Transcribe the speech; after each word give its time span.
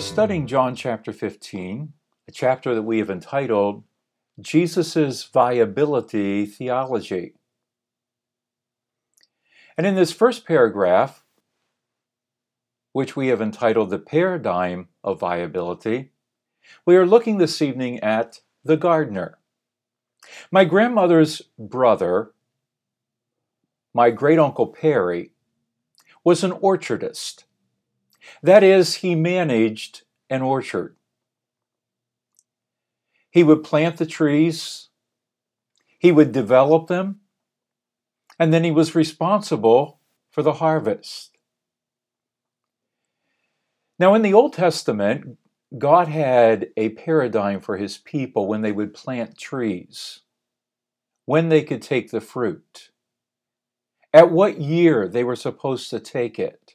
studying 0.00 0.46
John 0.46 0.74
chapter 0.74 1.12
15, 1.12 1.92
a 2.26 2.32
chapter 2.32 2.74
that 2.74 2.82
we 2.82 2.98
have 2.98 3.10
entitled 3.10 3.84
Jesus' 4.40 5.24
Viability 5.24 6.46
Theology. 6.46 7.34
And 9.76 9.86
in 9.86 9.96
this 9.96 10.10
first 10.10 10.46
paragraph, 10.46 11.22
which 12.92 13.14
we 13.14 13.28
have 13.28 13.42
entitled 13.42 13.90
The 13.90 13.98
Paradigm 13.98 14.88
of 15.04 15.20
Viability, 15.20 16.12
we 16.86 16.96
are 16.96 17.06
looking 17.06 17.36
this 17.36 17.60
evening 17.60 18.00
at 18.00 18.40
the 18.64 18.78
gardener. 18.78 19.36
My 20.50 20.64
grandmother's 20.64 21.42
brother, 21.58 22.32
my 23.92 24.10
great 24.10 24.38
uncle 24.38 24.68
Perry, 24.68 25.32
was 26.24 26.42
an 26.42 26.52
orchardist. 26.52 27.44
That 28.42 28.62
is, 28.62 28.96
he 28.96 29.14
managed 29.14 30.02
an 30.28 30.42
orchard. 30.42 30.96
He 33.30 33.44
would 33.44 33.62
plant 33.62 33.98
the 33.98 34.06
trees, 34.06 34.88
he 35.98 36.10
would 36.10 36.32
develop 36.32 36.88
them, 36.88 37.20
and 38.38 38.52
then 38.52 38.64
he 38.64 38.70
was 38.70 38.94
responsible 38.94 40.00
for 40.30 40.42
the 40.42 40.54
harvest. 40.54 41.36
Now, 43.98 44.14
in 44.14 44.22
the 44.22 44.32
Old 44.32 44.54
Testament, 44.54 45.38
God 45.76 46.08
had 46.08 46.70
a 46.76 46.88
paradigm 46.90 47.60
for 47.60 47.76
his 47.76 47.98
people 47.98 48.48
when 48.48 48.62
they 48.62 48.72
would 48.72 48.94
plant 48.94 49.38
trees, 49.38 50.20
when 51.26 51.48
they 51.48 51.62
could 51.62 51.82
take 51.82 52.10
the 52.10 52.20
fruit, 52.20 52.90
at 54.12 54.32
what 54.32 54.60
year 54.60 55.06
they 55.06 55.22
were 55.22 55.36
supposed 55.36 55.90
to 55.90 56.00
take 56.00 56.38
it. 56.38 56.74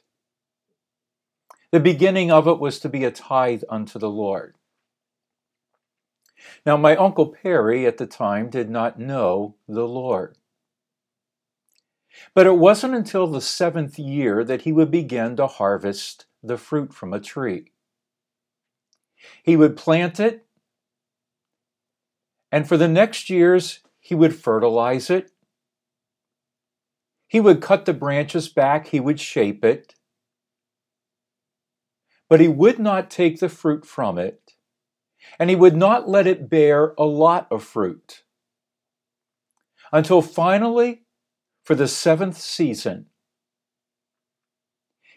The 1.72 1.80
beginning 1.80 2.30
of 2.30 2.46
it 2.46 2.58
was 2.58 2.78
to 2.80 2.88
be 2.88 3.04
a 3.04 3.10
tithe 3.10 3.64
unto 3.68 3.98
the 3.98 4.10
Lord. 4.10 4.54
Now, 6.64 6.76
my 6.76 6.96
uncle 6.96 7.26
Perry 7.28 7.86
at 7.86 7.98
the 7.98 8.06
time 8.06 8.50
did 8.50 8.70
not 8.70 8.98
know 8.98 9.56
the 9.68 9.86
Lord. 9.86 10.36
But 12.34 12.46
it 12.46 12.56
wasn't 12.56 12.94
until 12.94 13.26
the 13.26 13.40
seventh 13.40 13.98
year 13.98 14.44
that 14.44 14.62
he 14.62 14.72
would 14.72 14.90
begin 14.90 15.36
to 15.36 15.46
harvest 15.46 16.26
the 16.42 16.56
fruit 16.56 16.94
from 16.94 17.12
a 17.12 17.20
tree. 17.20 17.72
He 19.42 19.56
would 19.56 19.76
plant 19.76 20.20
it, 20.20 20.46
and 22.52 22.68
for 22.68 22.76
the 22.76 22.88
next 22.88 23.28
years, 23.28 23.80
he 23.98 24.14
would 24.14 24.36
fertilize 24.36 25.10
it. 25.10 25.32
He 27.26 27.40
would 27.40 27.60
cut 27.60 27.86
the 27.86 27.92
branches 27.92 28.48
back, 28.48 28.88
he 28.88 29.00
would 29.00 29.18
shape 29.18 29.64
it, 29.64 29.95
but 32.28 32.40
he 32.40 32.48
would 32.48 32.78
not 32.78 33.10
take 33.10 33.40
the 33.40 33.48
fruit 33.48 33.86
from 33.86 34.18
it, 34.18 34.52
and 35.38 35.50
he 35.50 35.56
would 35.56 35.76
not 35.76 36.08
let 36.08 36.26
it 36.26 36.48
bear 36.48 36.94
a 36.98 37.04
lot 37.04 37.46
of 37.50 37.62
fruit. 37.62 38.22
Until 39.92 40.22
finally, 40.22 41.04
for 41.64 41.74
the 41.74 41.88
seventh 41.88 42.38
season, 42.38 43.06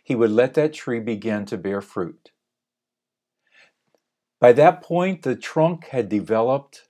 he 0.03 0.15
would 0.15 0.31
let 0.31 0.55
that 0.55 0.73
tree 0.73 0.99
begin 0.99 1.45
to 1.45 1.57
bear 1.57 1.81
fruit. 1.81 2.31
By 4.39 4.53
that 4.53 4.81
point, 4.81 5.23
the 5.23 5.35
trunk 5.35 5.87
had 5.87 6.09
developed. 6.09 6.87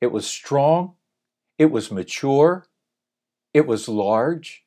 It 0.00 0.12
was 0.12 0.26
strong, 0.26 0.94
it 1.58 1.70
was 1.70 1.90
mature, 1.90 2.66
it 3.52 3.66
was 3.66 3.88
large, 3.88 4.64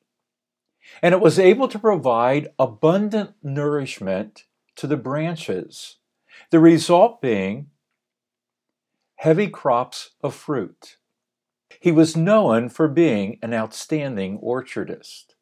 and 1.02 1.14
it 1.14 1.20
was 1.20 1.38
able 1.38 1.68
to 1.68 1.78
provide 1.78 2.48
abundant 2.58 3.32
nourishment 3.42 4.44
to 4.76 4.86
the 4.86 4.96
branches, 4.96 5.96
the 6.50 6.60
result 6.60 7.20
being 7.20 7.68
heavy 9.16 9.48
crops 9.48 10.10
of 10.22 10.34
fruit. 10.34 10.96
He 11.80 11.92
was 11.92 12.16
known 12.16 12.68
for 12.68 12.88
being 12.88 13.38
an 13.42 13.54
outstanding 13.54 14.38
orchardist. 14.38 15.34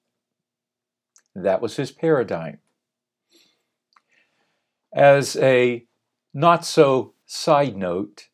That 1.34 1.61
was 1.61 1.77
his 1.77 1.91
paradigm. 1.91 2.59
As 4.93 5.37
a 5.37 5.87
not 6.34 6.65
so 6.65 7.15
side 7.27 7.77
note, 7.77 8.28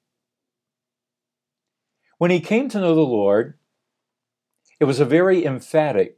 when 2.18 2.30
he 2.32 2.40
came 2.40 2.68
to 2.68 2.80
know 2.80 2.94
the 2.94 3.00
Lord, 3.00 3.58
it 4.80 4.84
was 4.84 5.00
a 5.00 5.04
very 5.04 5.44
emphatic 5.44 6.17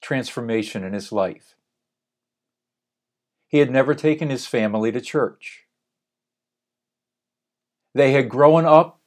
transformation 0.00 0.84
in 0.84 0.92
his 0.92 1.12
life. 1.12 1.54
He 3.48 3.58
had 3.58 3.70
never 3.70 3.94
taken 3.94 4.30
his 4.30 4.46
family 4.46 4.92
to 4.92 5.00
church. 5.00 5.64
They 7.94 8.12
had 8.12 8.28
grown 8.28 8.64
up 8.64 9.00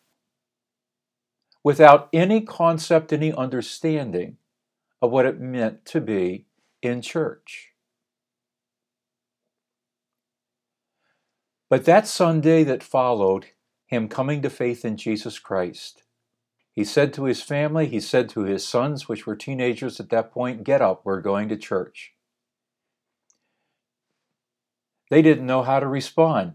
without 1.64 2.10
any 2.12 2.42
concept, 2.42 3.14
any 3.14 3.32
understanding 3.34 4.38
of 5.02 5.12
what 5.12 5.26
it 5.26 5.40
meant 5.40 5.86
to 5.86 6.02
be 6.02 6.46
in 6.82 7.02
church. 7.02 7.70
But 11.70 11.86
that 11.86 12.08
Sunday 12.08 12.64
that 12.66 12.84
followed 12.84 13.48
him 13.88 14.08
coming 14.10 14.42
to 14.42 14.50
faith 14.50 14.86
in 14.86 14.98
Jesus 14.98 15.40
Christ, 15.40 16.04
he 16.74 16.84
said 16.84 17.14
to 17.14 17.26
his 17.26 17.42
family, 17.42 17.88
he 17.88 18.00
said 18.00 18.30
to 18.30 18.42
his 18.42 18.68
sons, 18.68 19.08
which 19.08 19.28
were 19.28 19.36
teenagers 19.36 20.00
at 20.00 20.10
that 20.10 20.32
point, 20.32 20.64
Get 20.64 20.82
up, 20.82 21.02
we're 21.04 21.22
going 21.22 21.50
to 21.50 21.58
church. 21.58 22.14
They 25.12 25.22
didn't 25.22 25.46
know 25.46 25.62
how 25.62 25.80
to 25.80 25.88
respond. 25.88 26.54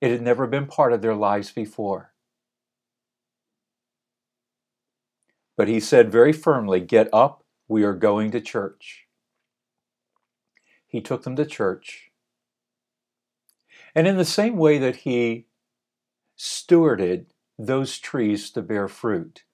It 0.00 0.10
had 0.10 0.22
never 0.22 0.46
been 0.46 0.66
part 0.66 0.94
of 0.94 1.02
their 1.02 1.14
lives 1.14 1.52
before. 1.52 2.14
But 5.58 5.68
he 5.68 5.78
said 5.78 6.10
very 6.10 6.32
firmly, 6.32 6.80
Get 6.80 7.10
up, 7.12 7.44
we 7.68 7.84
are 7.84 7.94
going 7.94 8.30
to 8.30 8.40
church. 8.40 9.06
He 10.86 11.02
took 11.02 11.24
them 11.24 11.36
to 11.36 11.44
church. 11.44 12.10
And 13.94 14.08
in 14.08 14.16
the 14.16 14.24
same 14.24 14.56
way 14.56 14.78
that 14.78 14.96
he 14.96 15.46
stewarded 16.38 17.26
those 17.66 17.98
trees 17.98 18.50
to 18.50 18.62
bear 18.62 18.88
fruit, 18.88 19.44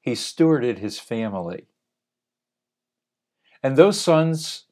he 0.00 0.12
stewarded 0.12 0.78
his 0.78 0.98
family. 0.98 1.66
And 3.62 3.76
those 3.76 4.00
sons 4.00 4.64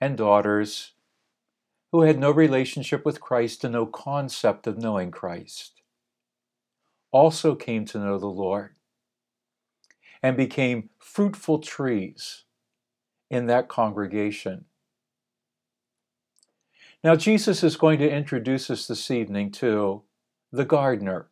and 0.00 0.16
daughters 0.16 0.92
who 1.92 2.02
had 2.02 2.18
no 2.18 2.30
relationship 2.30 3.04
with 3.04 3.20
Christ 3.20 3.64
and 3.64 3.72
no 3.72 3.86
concept 3.86 4.66
of 4.66 4.78
knowing 4.78 5.10
Christ 5.10 5.82
also 7.10 7.54
came 7.54 7.84
to 7.86 7.98
know 7.98 8.18
the 8.18 8.26
Lord 8.26 8.74
and 10.22 10.36
became 10.36 10.90
fruitful 10.98 11.58
trees 11.60 12.44
in 13.30 13.46
that 13.46 13.68
congregation. 13.68 14.64
Now, 17.04 17.16
Jesus 17.16 17.62
is 17.62 17.76
going 17.76 17.98
to 17.98 18.10
introduce 18.10 18.70
us 18.70 18.86
this 18.86 19.10
evening 19.10 19.50
to 19.52 20.02
the 20.50 20.64
gardener, 20.64 21.28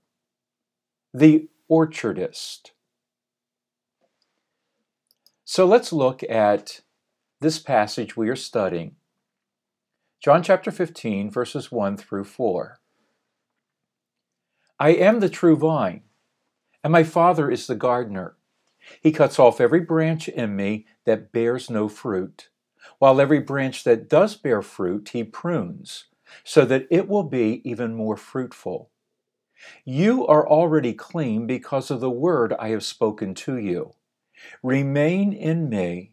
the 1.17 1.49
orchardist. 1.71 2.73
So 5.45 5.65
let's 5.65 5.93
look 5.93 6.25
at 6.29 6.81
this 7.41 7.61
passage 7.61 8.17
we 8.17 8.29
are 8.29 8.35
studying. 8.35 8.97
John 10.21 10.43
chapter 10.43 10.73
15, 10.73 11.31
verses 11.31 11.71
1 11.71 11.99
through 11.99 12.25
4. 12.25 12.81
I 14.81 14.89
am 14.91 15.21
the 15.21 15.29
true 15.29 15.55
vine, 15.55 16.03
and 16.83 16.93
my 16.93 17.05
Father 17.05 17.49
is 17.49 17.69
the 17.69 17.77
gardener. 17.77 18.35
He 19.01 19.13
cuts 19.13 19.39
off 19.39 19.61
every 19.61 19.81
branch 19.81 20.27
in 20.27 20.57
me 20.57 20.85
that 21.05 21.31
bears 21.31 21.71
no 21.71 21.89
fruit, 21.89 22.49
while 22.99 23.21
every 23.21 23.39
branch 23.39 23.85
that 23.85 24.09
does 24.09 24.35
bear 24.35 24.63
fruit 24.63 25.11
he 25.11 25.23
prunes, 25.23 26.07
so 26.43 26.65
that 26.65 26.89
it 26.91 27.07
will 27.07 27.23
be 27.23 27.63
even 27.65 27.95
more 27.95 28.17
fruitful. 28.17 28.91
You 29.85 30.27
are 30.27 30.49
already 30.49 30.93
clean 30.93 31.47
because 31.47 31.91
of 31.91 32.01
the 32.01 32.11
word 32.11 32.53
I 32.59 32.69
have 32.69 32.85
spoken 32.85 33.35
to 33.35 33.57
you. 33.57 33.95
Remain 34.63 35.33
in 35.33 35.69
me, 35.69 36.13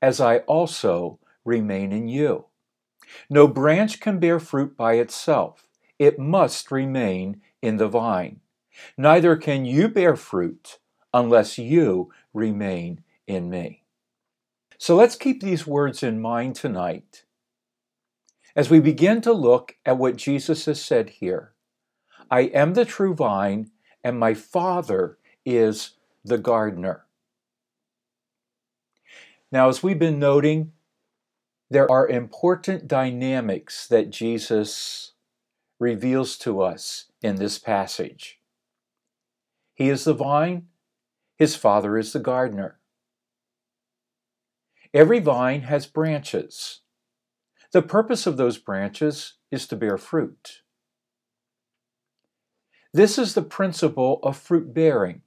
as 0.00 0.20
I 0.20 0.38
also 0.38 1.18
remain 1.44 1.92
in 1.92 2.08
you. 2.08 2.46
No 3.28 3.48
branch 3.48 4.00
can 4.00 4.18
bear 4.18 4.38
fruit 4.38 4.76
by 4.76 4.94
itself, 4.94 5.68
it 5.98 6.18
must 6.18 6.70
remain 6.70 7.40
in 7.60 7.76
the 7.76 7.88
vine. 7.88 8.40
Neither 8.96 9.36
can 9.36 9.64
you 9.64 9.88
bear 9.88 10.16
fruit 10.16 10.78
unless 11.12 11.58
you 11.58 12.12
remain 12.32 13.02
in 13.26 13.50
me. 13.50 13.84
So 14.78 14.96
let's 14.96 15.16
keep 15.16 15.40
these 15.40 15.66
words 15.66 16.02
in 16.02 16.20
mind 16.20 16.56
tonight 16.56 17.24
as 18.56 18.68
we 18.68 18.80
begin 18.80 19.20
to 19.22 19.32
look 19.32 19.76
at 19.86 19.98
what 19.98 20.16
Jesus 20.16 20.66
has 20.66 20.82
said 20.82 21.10
here. 21.10 21.52
I 22.32 22.44
am 22.54 22.72
the 22.72 22.86
true 22.86 23.14
vine, 23.14 23.72
and 24.02 24.18
my 24.18 24.32
Father 24.32 25.18
is 25.44 25.90
the 26.24 26.38
gardener. 26.38 27.04
Now, 29.52 29.68
as 29.68 29.82
we've 29.82 29.98
been 29.98 30.18
noting, 30.18 30.72
there 31.68 31.90
are 31.90 32.08
important 32.08 32.88
dynamics 32.88 33.86
that 33.86 34.08
Jesus 34.08 35.12
reveals 35.78 36.38
to 36.38 36.62
us 36.62 37.12
in 37.20 37.36
this 37.36 37.58
passage. 37.58 38.40
He 39.74 39.90
is 39.90 40.04
the 40.04 40.14
vine, 40.14 40.68
his 41.36 41.54
father 41.54 41.98
is 41.98 42.14
the 42.14 42.18
gardener. 42.18 42.78
Every 44.94 45.20
vine 45.20 45.62
has 45.62 45.84
branches. 45.84 46.80
The 47.72 47.82
purpose 47.82 48.26
of 48.26 48.38
those 48.38 48.56
branches 48.56 49.34
is 49.50 49.66
to 49.66 49.76
bear 49.76 49.98
fruit. 49.98 50.61
This 52.92 53.18
is 53.18 53.34
the 53.34 53.42
principle 53.42 54.20
of 54.22 54.36
fruit 54.36 54.74
bearing. 54.74 55.22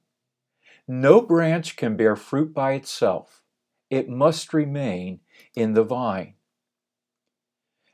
No 0.86 1.20
branch 1.20 1.76
can 1.76 1.96
bear 1.96 2.14
fruit 2.14 2.54
by 2.54 2.72
itself, 2.74 3.42
it 3.90 4.08
must 4.08 4.54
remain 4.54 5.20
in 5.54 5.74
the 5.74 5.82
vine. 5.82 6.34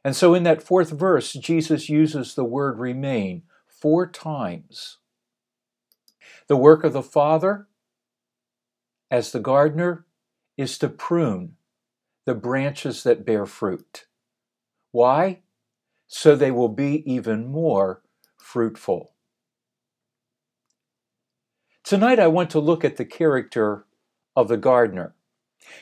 And 0.04 0.16
so 0.16 0.34
in 0.34 0.42
that 0.42 0.62
fourth 0.62 0.90
verse, 0.90 1.32
Jesus 1.32 1.88
uses 1.88 2.34
the 2.34 2.44
word 2.44 2.78
remain 2.78 3.44
four 3.66 4.06
times. 4.06 4.98
The 6.48 6.56
work 6.56 6.84
of 6.84 6.92
the 6.92 7.02
Father, 7.02 7.68
as 9.10 9.32
the 9.32 9.40
gardener, 9.40 10.06
is 10.56 10.76
to 10.78 10.88
prune 10.88 11.56
the 12.24 12.34
branches 12.34 13.04
that 13.04 13.24
bear 13.24 13.46
fruit. 13.46 14.06
Why? 14.90 15.40
So 16.08 16.36
they 16.36 16.50
will 16.50 16.68
be 16.68 17.02
even 17.10 17.46
more 17.46 18.02
fruitful. 18.38 19.12
Tonight 21.84 22.20
I 22.20 22.28
want 22.28 22.50
to 22.50 22.60
look 22.60 22.84
at 22.84 22.96
the 22.96 23.04
character 23.04 23.84
of 24.36 24.48
the 24.48 24.56
gardener. 24.56 25.14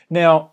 Now, 0.09 0.53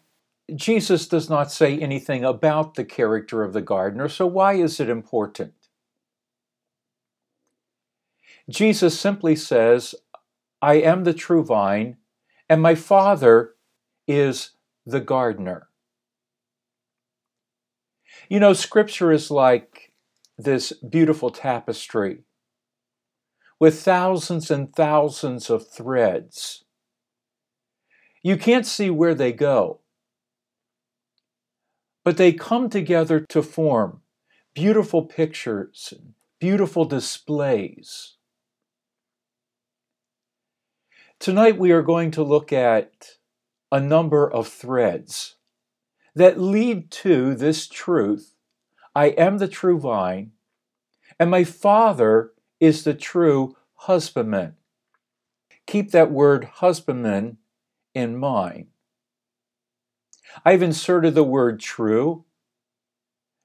Jesus 0.55 1.07
does 1.07 1.29
not 1.29 1.51
say 1.51 1.77
anything 1.77 2.23
about 2.23 2.75
the 2.75 2.85
character 2.85 3.43
of 3.43 3.53
the 3.53 3.61
gardener, 3.61 4.07
so 4.07 4.25
why 4.25 4.53
is 4.53 4.79
it 4.79 4.89
important? 4.89 5.53
Jesus 8.49 8.97
simply 8.97 9.35
says, 9.35 9.93
I 10.61 10.75
am 10.75 11.03
the 11.03 11.13
true 11.13 11.43
vine, 11.43 11.97
and 12.49 12.61
my 12.61 12.75
Father 12.75 13.55
is 14.07 14.51
the 14.85 15.01
gardener. 15.01 15.67
You 18.29 18.39
know, 18.39 18.53
Scripture 18.53 19.11
is 19.11 19.29
like 19.29 19.91
this 20.37 20.71
beautiful 20.71 21.29
tapestry 21.29 22.23
with 23.59 23.81
thousands 23.81 24.51
and 24.51 24.73
thousands 24.75 25.49
of 25.49 25.67
threads. 25.67 26.63
You 28.21 28.37
can't 28.37 28.65
see 28.65 28.89
where 28.89 29.15
they 29.15 29.31
go 29.31 29.81
but 32.07 32.15
they 32.15 32.31
come 32.31 32.69
together 32.69 33.19
to 33.19 33.43
form 33.43 33.99
beautiful 34.55 35.03
pictures, 35.03 35.93
beautiful 36.39 36.85
displays. 36.85 38.15
Tonight 41.19 41.57
we 41.57 41.73
are 41.73 41.81
going 41.81 42.11
to 42.11 42.23
look 42.23 42.53
at 42.53 43.17
a 43.73 43.81
number 43.81 44.25
of 44.31 44.47
threads 44.47 45.35
that 46.15 46.39
lead 46.39 46.91
to 46.91 47.35
this 47.35 47.67
truth 47.67 48.35
I 48.95 49.07
am 49.07 49.39
the 49.39 49.49
true 49.49 49.77
vine, 49.77 50.31
and 51.19 51.29
my 51.29 51.43
Father 51.43 52.31
is 52.59 52.83
the 52.83 52.93
true 52.93 53.55
husbandman. 53.75 54.55
Keep 55.65 55.91
that 55.91 56.11
word 56.11 56.45
husbandman 56.45 57.37
in 57.93 58.17
mind. 58.17 58.67
I've 60.45 60.61
inserted 60.61 61.15
the 61.15 61.23
word 61.23 61.59
true 61.59 62.25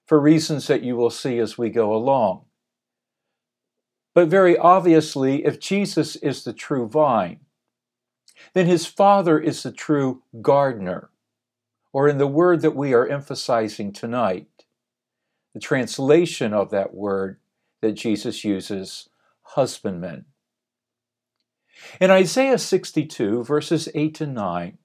for 0.07 0.21
reasons 0.21 0.67
that 0.67 0.83
you 0.83 0.97
will 0.97 1.11
see 1.11 1.39
as 1.39 1.57
we 1.57 1.71
go 1.71 1.95
along. 1.95 2.45
But 4.15 4.29
very 4.29 4.59
obviously, 4.59 5.45
if 5.45 5.59
Jesus 5.59 6.17
is 6.17 6.45
the 6.45 6.53
true 6.53 6.87
vine, 6.87 7.41
then 8.53 8.67
his 8.67 8.87
Father 8.87 9.39
is 9.39 9.63
the 9.63 9.73
true 9.73 10.23
gardener, 10.43 11.11
or 11.93 12.09
in 12.09 12.19
the 12.19 12.27
word 12.27 12.61
that 12.61 12.77
we 12.77 12.93
are 12.93 13.07
emphasizing 13.07 13.93
tonight, 13.93 14.65
the 15.55 15.61
translation 15.61 16.53
of 16.53 16.71
that 16.71 16.95
word 16.95 17.39
that 17.83 17.93
Jesus 17.93 18.45
uses, 18.45 19.11
husbandmen. 19.43 20.25
In 22.01 22.11
Isaiah 22.11 22.59
62, 22.59 23.45
verses 23.45 23.89
8 23.95 24.15
to 24.15 24.27
9, 24.27 24.79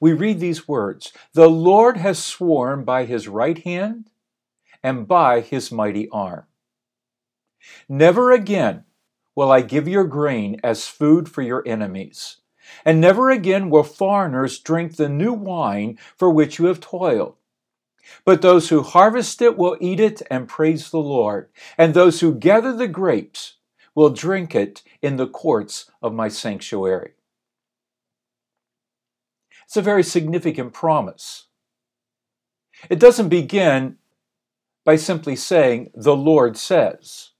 we 0.00 0.12
read 0.12 0.40
these 0.40 0.68
words 0.68 1.12
The 1.32 1.48
Lord 1.48 1.96
has 1.96 2.22
sworn 2.22 2.84
by 2.84 3.04
his 3.04 3.28
right 3.28 3.58
hand 3.64 4.10
and 4.82 5.08
by 5.08 5.40
his 5.40 5.72
mighty 5.72 6.08
arm. 6.10 6.44
Never 7.88 8.32
again 8.32 8.84
will 9.34 9.50
I 9.50 9.60
give 9.60 9.88
your 9.88 10.04
grain 10.04 10.60
as 10.62 10.86
food 10.86 11.28
for 11.28 11.42
your 11.42 11.62
enemies, 11.66 12.38
and 12.84 13.00
never 13.00 13.30
again 13.30 13.70
will 13.70 13.84
foreigners 13.84 14.58
drink 14.58 14.96
the 14.96 15.08
new 15.08 15.32
wine 15.32 15.98
for 16.16 16.30
which 16.30 16.58
you 16.58 16.66
have 16.66 16.80
toiled. 16.80 17.36
But 18.24 18.42
those 18.42 18.68
who 18.68 18.82
harvest 18.82 19.40
it 19.42 19.56
will 19.56 19.76
eat 19.80 20.00
it 20.00 20.22
and 20.30 20.48
praise 20.48 20.90
the 20.90 20.98
Lord, 20.98 21.48
and 21.76 21.94
those 21.94 22.20
who 22.20 22.34
gather 22.34 22.74
the 22.74 22.88
grapes 22.88 23.54
will 23.94 24.10
drink 24.10 24.54
it 24.54 24.82
in 25.02 25.16
the 25.16 25.26
courts 25.26 25.90
of 26.02 26.12
my 26.12 26.28
sanctuary. 26.28 27.12
It's 29.64 29.76
a 29.76 29.82
very 29.82 30.02
significant 30.02 30.72
promise. 30.72 31.46
It 32.88 33.00
doesn't 33.00 33.28
begin 33.28 33.96
by 34.84 34.96
simply 34.96 35.34
saying, 35.34 35.90
the 35.94 36.14
Lord 36.14 36.56
says. 36.56 37.30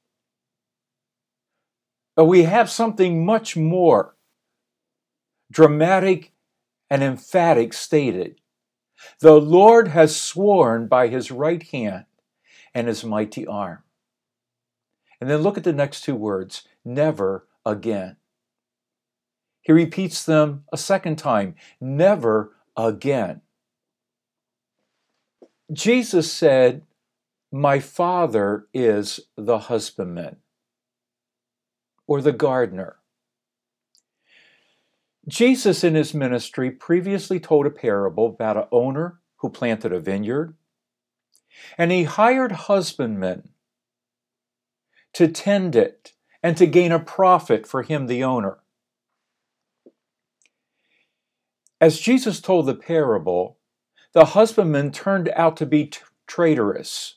But 2.17 2.25
we 2.25 2.43
have 2.45 2.71
something 2.71 3.25
much 3.25 3.57
more 3.57 4.17
dramatic 5.53 6.33
and 6.91 7.03
emphatic 7.03 7.73
stated. 7.73 8.41
The 9.21 9.41
Lord 9.41 9.89
has 9.89 10.21
sworn 10.21 10.89
by 10.89 11.09
his 11.09 11.31
right 11.31 11.63
hand 11.63 12.07
and 12.75 12.89
his 12.89 13.05
mighty 13.05 13.47
arm. 13.47 13.83
And 15.21 15.31
then 15.31 15.41
look 15.41 15.57
at 15.57 15.65
the 15.65 15.73
next 15.73 16.03
two 16.03 16.15
words 16.15 16.65
never 16.85 17.47
again. 17.65 18.17
He 19.63 19.73
repeats 19.73 20.25
them 20.25 20.65
a 20.73 20.77
second 20.77 21.17
time 21.17 21.57
never 21.81 22.53
again. 22.77 23.41
Jesus 25.73 26.33
said, 26.33 26.83
My 27.51 27.81
Father 27.81 28.69
is 28.73 29.21
the 29.37 29.59
husbandman 29.59 30.37
or 32.07 32.21
the 32.21 32.33
gardener. 32.33 32.97
Jesus, 35.29 35.83
in 35.83 35.95
his 35.95 36.15
ministry, 36.15 36.71
previously 36.71 37.41
told 37.41 37.67
a 37.67 37.71
parable 37.71 38.27
about 38.27 38.57
an 38.57 38.65
owner 38.71 39.21
who 39.37 39.51
planted 39.51 39.93
a 39.93 40.01
vineyard, 40.01 40.55
and 41.77 41.91
he 41.91 42.05
hired 42.05 42.53
husbandmen 42.53 43.51
to 45.15 45.27
tend 45.27 45.75
it 45.75 46.13
and 46.43 46.57
to 46.57 46.67
gain 46.67 46.93
a 46.93 47.01
profit 47.01 47.67
for 47.67 47.83
him, 47.83 48.07
the 48.07 48.23
owner. 48.23 48.59
As 51.81 51.99
Jesus 51.99 52.41
told 52.41 52.67
the 52.67 52.75
parable, 52.75 53.59
the 54.13 54.27
husbandmen 54.27 54.93
turned 54.93 55.29
out 55.35 55.57
to 55.57 55.67
be 55.67 55.87
t- 55.87 56.01
traitorous. 56.27 57.17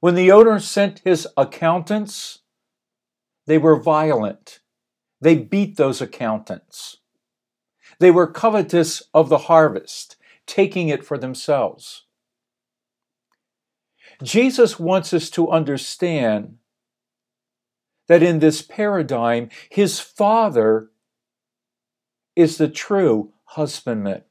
When 0.00 0.14
the 0.14 0.32
owner 0.32 0.58
sent 0.58 1.00
his 1.00 1.28
accountants, 1.36 2.40
they 3.46 3.58
were 3.58 3.80
violent. 3.80 4.60
They 5.20 5.36
beat 5.36 5.76
those 5.76 6.00
accountants. 6.00 6.98
They 7.98 8.10
were 8.10 8.26
covetous 8.26 9.02
of 9.14 9.28
the 9.28 9.38
harvest, 9.38 10.16
taking 10.46 10.88
it 10.88 11.04
for 11.04 11.16
themselves. 11.16 12.04
Jesus 14.22 14.78
wants 14.78 15.12
us 15.12 15.30
to 15.30 15.50
understand 15.50 16.58
that 18.08 18.22
in 18.22 18.38
this 18.38 18.62
paradigm, 18.62 19.48
his 19.68 20.00
Father 20.00 20.90
is 22.34 22.58
the 22.58 22.68
true 22.68 23.32
husbandman. 23.44 24.22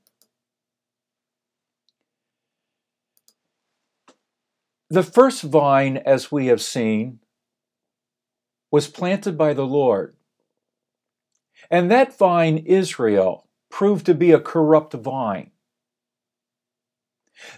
The 4.90 5.04
first 5.04 5.42
vine, 5.42 5.98
as 5.98 6.32
we 6.32 6.46
have 6.48 6.62
seen, 6.62 7.20
was 8.72 8.88
planted 8.88 9.38
by 9.38 9.54
the 9.54 9.66
Lord. 9.66 10.15
And 11.70 11.90
that 11.92 12.18
vine, 12.18 12.58
Israel, 12.58 13.48
proved 13.70 14.06
to 14.06 14.14
be 14.14 14.32
a 14.32 14.40
corrupt 14.40 14.94
vine. 14.94 15.52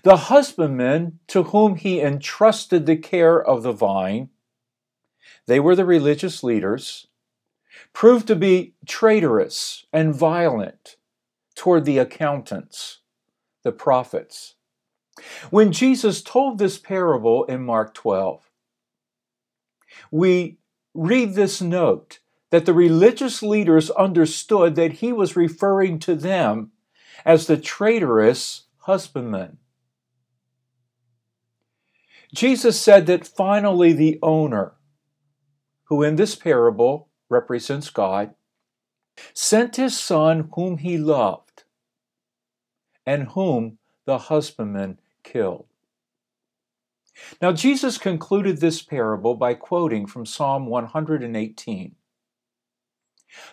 The 0.04 0.18
husbandmen 0.18 1.20
to 1.28 1.44
whom 1.44 1.76
he 1.76 2.02
entrusted 2.02 2.86
the 2.86 2.98
care 2.98 3.42
of 3.42 3.64
the 3.64 3.72
vine, 3.72 4.30
they 5.46 5.60
were 5.60 5.76
the 5.76 5.86
religious 5.86 6.44
leaders, 6.44 7.08
proved 7.94 8.28
to 8.28 8.36
be 8.36 8.74
traitorous 8.86 9.86
and 9.94 10.16
violent 10.16 10.98
toward 11.56 11.86
the 11.86 11.98
accountants, 11.98 13.00
the 13.64 13.72
prophets. 13.72 14.56
When 15.50 15.72
Jesus 15.72 16.22
told 16.22 16.58
this 16.58 16.78
parable 16.78 17.44
in 17.46 17.64
Mark 17.64 17.94
12, 17.94 18.50
we 20.12 20.58
read 20.94 21.34
this 21.34 21.62
note 21.62 22.20
that 22.50 22.66
the 22.66 22.74
religious 22.74 23.44
leaders 23.44 23.90
understood 23.92 24.76
that 24.76 24.94
he 24.94 25.12
was 25.12 25.36
referring 25.36 26.00
to 26.00 26.16
them 26.16 26.72
as 27.26 27.48
the 27.48 27.58
traitorous 27.58 28.64
husbandman. 28.80 29.58
Jesus 32.34 32.80
said 32.80 33.06
that 33.08 33.28
finally 33.28 33.94
the 33.94 34.20
owner, 34.22 34.74
who 35.86 36.04
in 36.04 36.16
this 36.16 36.36
parable 36.36 37.10
represents 37.30 37.90
God, 37.90 38.34
sent 39.34 39.78
his 39.78 40.00
son 40.00 40.50
whom 40.54 40.78
he 40.78 40.98
loved 40.98 41.64
and 43.06 43.30
whom 43.30 43.78
the 44.06 44.18
husbandman 44.18 45.00
killed. 45.24 45.66
Now, 47.42 47.52
Jesus 47.52 47.98
concluded 47.98 48.60
this 48.60 48.82
parable 48.82 49.34
by 49.34 49.56
quoting 49.56 50.06
from 50.06 50.26
Psalm 50.26 50.68
118 50.68 51.96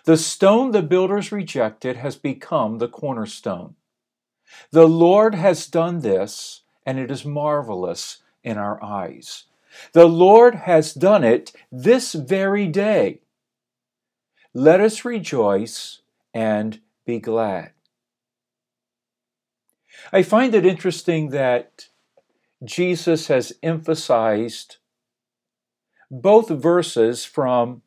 The 0.05 0.17
stone 0.17 0.71
the 0.71 0.81
builders 0.81 1.31
rejected 1.31 1.97
has 1.97 2.15
become 2.15 2.77
the 2.77 2.87
cornerstone. 2.87 3.75
The 4.71 4.87
Lord 4.87 5.35
has 5.35 5.67
done 5.67 5.99
this, 5.99 6.61
and 6.85 6.99
it 6.99 7.11
is 7.11 7.25
marvelous 7.25 8.21
in 8.43 8.57
our 8.57 8.81
eyes. 8.83 9.45
The 9.93 10.07
Lord 10.07 10.55
has 10.55 10.93
done 10.93 11.23
it 11.23 11.51
this 11.71 12.13
very 12.13 12.67
day. 12.67 13.21
Let 14.53 14.79
us 14.79 15.03
rejoice 15.03 16.01
and 16.33 16.79
be 17.05 17.19
glad. 17.19 17.71
I 20.13 20.23
find 20.23 20.53
it 20.55 20.65
interesting 20.65 21.29
that 21.29 21.89
Jesus 22.63 23.27
has 23.27 23.53
emphasized 23.61 24.77
both 26.09 26.49
verses 26.49 27.25
from 27.25 27.81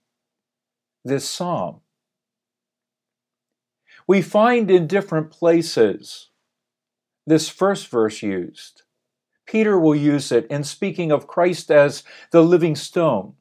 this 1.08 1.28
psalm. 1.28 1.80
We 4.06 4.22
find 4.22 4.70
in 4.70 4.86
different 4.86 5.30
places 5.30 6.30
this 7.26 7.48
first 7.48 7.88
verse 7.88 8.22
used. 8.22 8.82
Peter 9.46 9.78
will 9.78 9.94
use 9.94 10.32
it 10.32 10.46
in 10.46 10.64
speaking 10.64 11.10
of 11.10 11.26
Christ 11.26 11.70
as 11.70 12.02
the 12.30 12.42
living 12.42 12.76
stone, 12.76 13.34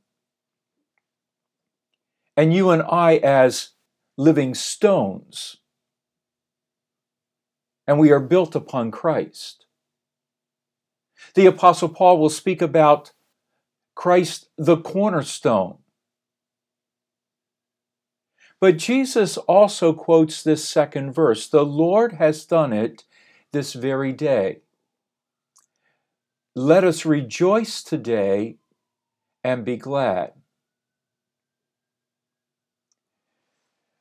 and 2.36 2.54
you 2.54 2.70
and 2.70 2.84
I 2.84 3.18
as 3.18 3.70
living 4.18 4.56
stones. 4.56 5.58
And 7.86 8.00
we 8.00 8.12
are 8.12 8.20
built 8.20 8.56
upon 8.56 8.92
Christ. 8.92 9.66
The 11.36 11.46
Apostle 11.46 11.90
Paul 11.90 12.20
will 12.20 12.30
speak 12.30 12.62
about 12.62 13.14
Christ 13.96 14.50
the 14.58 14.78
cornerstone. 14.78 15.78
But 18.60 18.78
Jesus 18.78 19.38
also 19.38 19.94
quotes 19.94 20.42
this 20.42 20.68
second 20.68 21.14
verse 21.14 21.48
The 21.48 21.66
Lord 21.66 22.14
has 22.14 22.46
done 22.46 22.74
it 22.74 23.04
this 23.52 23.74
very 23.74 24.14
day. 24.14 24.62
Let 26.56 26.84
us 26.84 27.06
rejoice 27.06 27.84
today 27.84 28.58
and 29.44 29.64
be 29.64 29.78
glad. 29.78 30.34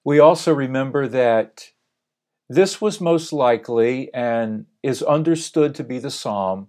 We 0.05 0.21
also 0.21 0.55
remember 0.55 1.07
that 1.09 1.73
this 2.49 2.81
was 2.81 3.01
most 3.01 3.33
likely 3.33 4.13
and 4.15 4.67
is 4.83 5.03
understood 5.03 5.75
to 5.75 5.85
be 5.85 5.99
the 5.99 6.11
psalm 6.11 6.69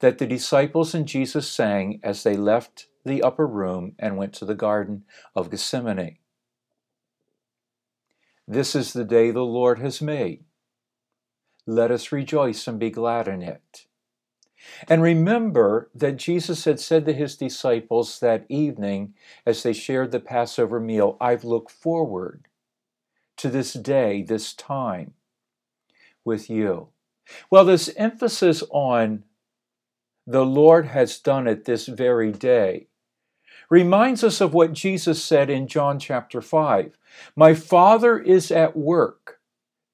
that 0.00 0.18
the 0.18 0.26
disciples 0.26 0.94
and 0.94 1.06
Jesus 1.06 1.48
sang 1.48 2.00
as 2.02 2.22
they 2.22 2.36
left 2.36 2.88
the 3.04 3.22
upper 3.22 3.46
room 3.46 3.94
and 3.98 4.16
went 4.16 4.32
to 4.34 4.44
the 4.44 4.54
Garden 4.54 5.04
of 5.34 5.48
Gethsemane. 5.48 6.18
This 8.46 8.74
is 8.74 8.92
the 8.92 9.04
day 9.04 9.30
the 9.30 9.42
Lord 9.42 9.78
has 9.78 10.02
made. 10.02 10.44
Let 11.66 11.90
us 11.90 12.12
rejoice 12.12 12.66
and 12.66 12.78
be 12.78 12.90
glad 12.90 13.28
in 13.28 13.42
it. 13.42 13.86
And 14.88 15.02
remember 15.02 15.90
that 15.94 16.16
Jesus 16.16 16.64
had 16.64 16.80
said 16.80 17.04
to 17.06 17.12
his 17.12 17.36
disciples 17.36 18.20
that 18.20 18.46
evening 18.48 19.14
as 19.46 19.62
they 19.62 19.72
shared 19.72 20.12
the 20.12 20.20
Passover 20.20 20.80
meal, 20.80 21.16
I've 21.20 21.44
looked 21.44 21.70
forward 21.70 22.46
to 23.38 23.48
this 23.48 23.72
day, 23.72 24.22
this 24.22 24.52
time 24.54 25.14
with 26.24 26.48
you. 26.48 26.88
Well, 27.50 27.64
this 27.64 27.90
emphasis 27.96 28.62
on 28.70 29.24
the 30.26 30.44
Lord 30.44 30.86
has 30.86 31.18
done 31.18 31.48
it 31.48 31.64
this 31.64 31.86
very 31.86 32.30
day, 32.30 32.86
reminds 33.72 34.22
us 34.22 34.42
of 34.42 34.52
what 34.52 34.74
Jesus 34.74 35.24
said 35.24 35.48
in 35.48 35.66
John 35.66 35.98
chapter 35.98 36.42
5 36.42 36.98
My 37.34 37.54
Father 37.54 38.18
is 38.18 38.50
at 38.50 38.76
work 38.76 39.40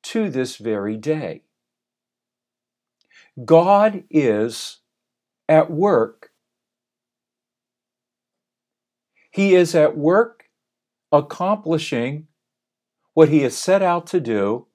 to 0.02 0.28
this 0.28 0.56
very 0.56 0.96
day. 0.96 1.44
God 3.44 4.02
is 4.10 4.78
at 5.48 5.70
work. 5.70 6.32
He 9.30 9.54
is 9.54 9.76
at 9.76 9.96
work 9.96 10.46
accomplishing 11.12 12.26
what 13.14 13.28
he 13.28 13.42
has 13.42 13.56
set 13.56 13.80
out 13.80 14.08
to 14.08 14.18
do, 14.18 14.66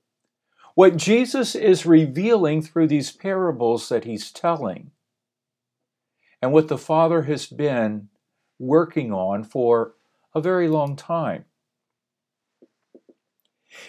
what 0.76 0.96
Jesus 0.96 1.56
is 1.56 1.86
revealing 1.86 2.62
through 2.62 2.88
these 2.88 3.12
parables 3.12 3.90
that 3.90 4.06
he's 4.06 4.32
telling 4.32 4.92
and 6.42 6.54
what 6.54 6.70
the 6.70 6.78
Father 6.78 7.24
has 7.24 7.48
been 7.48 8.08
working 8.64 9.12
on 9.14 9.44
for 9.44 9.94
a 10.34 10.42
very 10.42 10.68
long 10.68 10.96
time. 10.96 11.46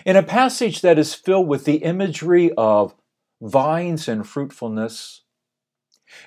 In 0.05 0.17
a 0.17 0.23
passage 0.23 0.81
that 0.81 0.99
is 0.99 1.15
filled 1.15 1.49
with 1.49 1.65
the 1.65 1.77
imagery 1.77 2.53
of 2.57 2.95
vines 3.41 4.09
and 4.09 4.27
fruitfulness, 4.27 5.23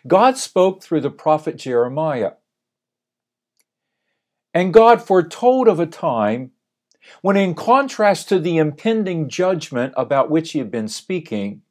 God 0.06 0.38
spoke 0.38 0.84
through 0.84 1.02
the 1.02 1.10
prophet 1.10 1.58
Jeremiah. 1.58 2.34
And 4.54 4.74
God 4.74 5.02
foretold 5.02 5.68
of 5.68 5.80
a 5.80 5.86
time 5.86 6.52
when, 7.22 7.38
in 7.38 7.54
contrast 7.54 8.28
to 8.30 8.40
the 8.40 8.58
impending 8.58 9.30
judgment 9.30 9.94
about 9.96 10.30
which 10.30 10.52
he 10.52 10.60
had 10.60 10.72
been 10.72 10.88
speaking, 10.88 11.62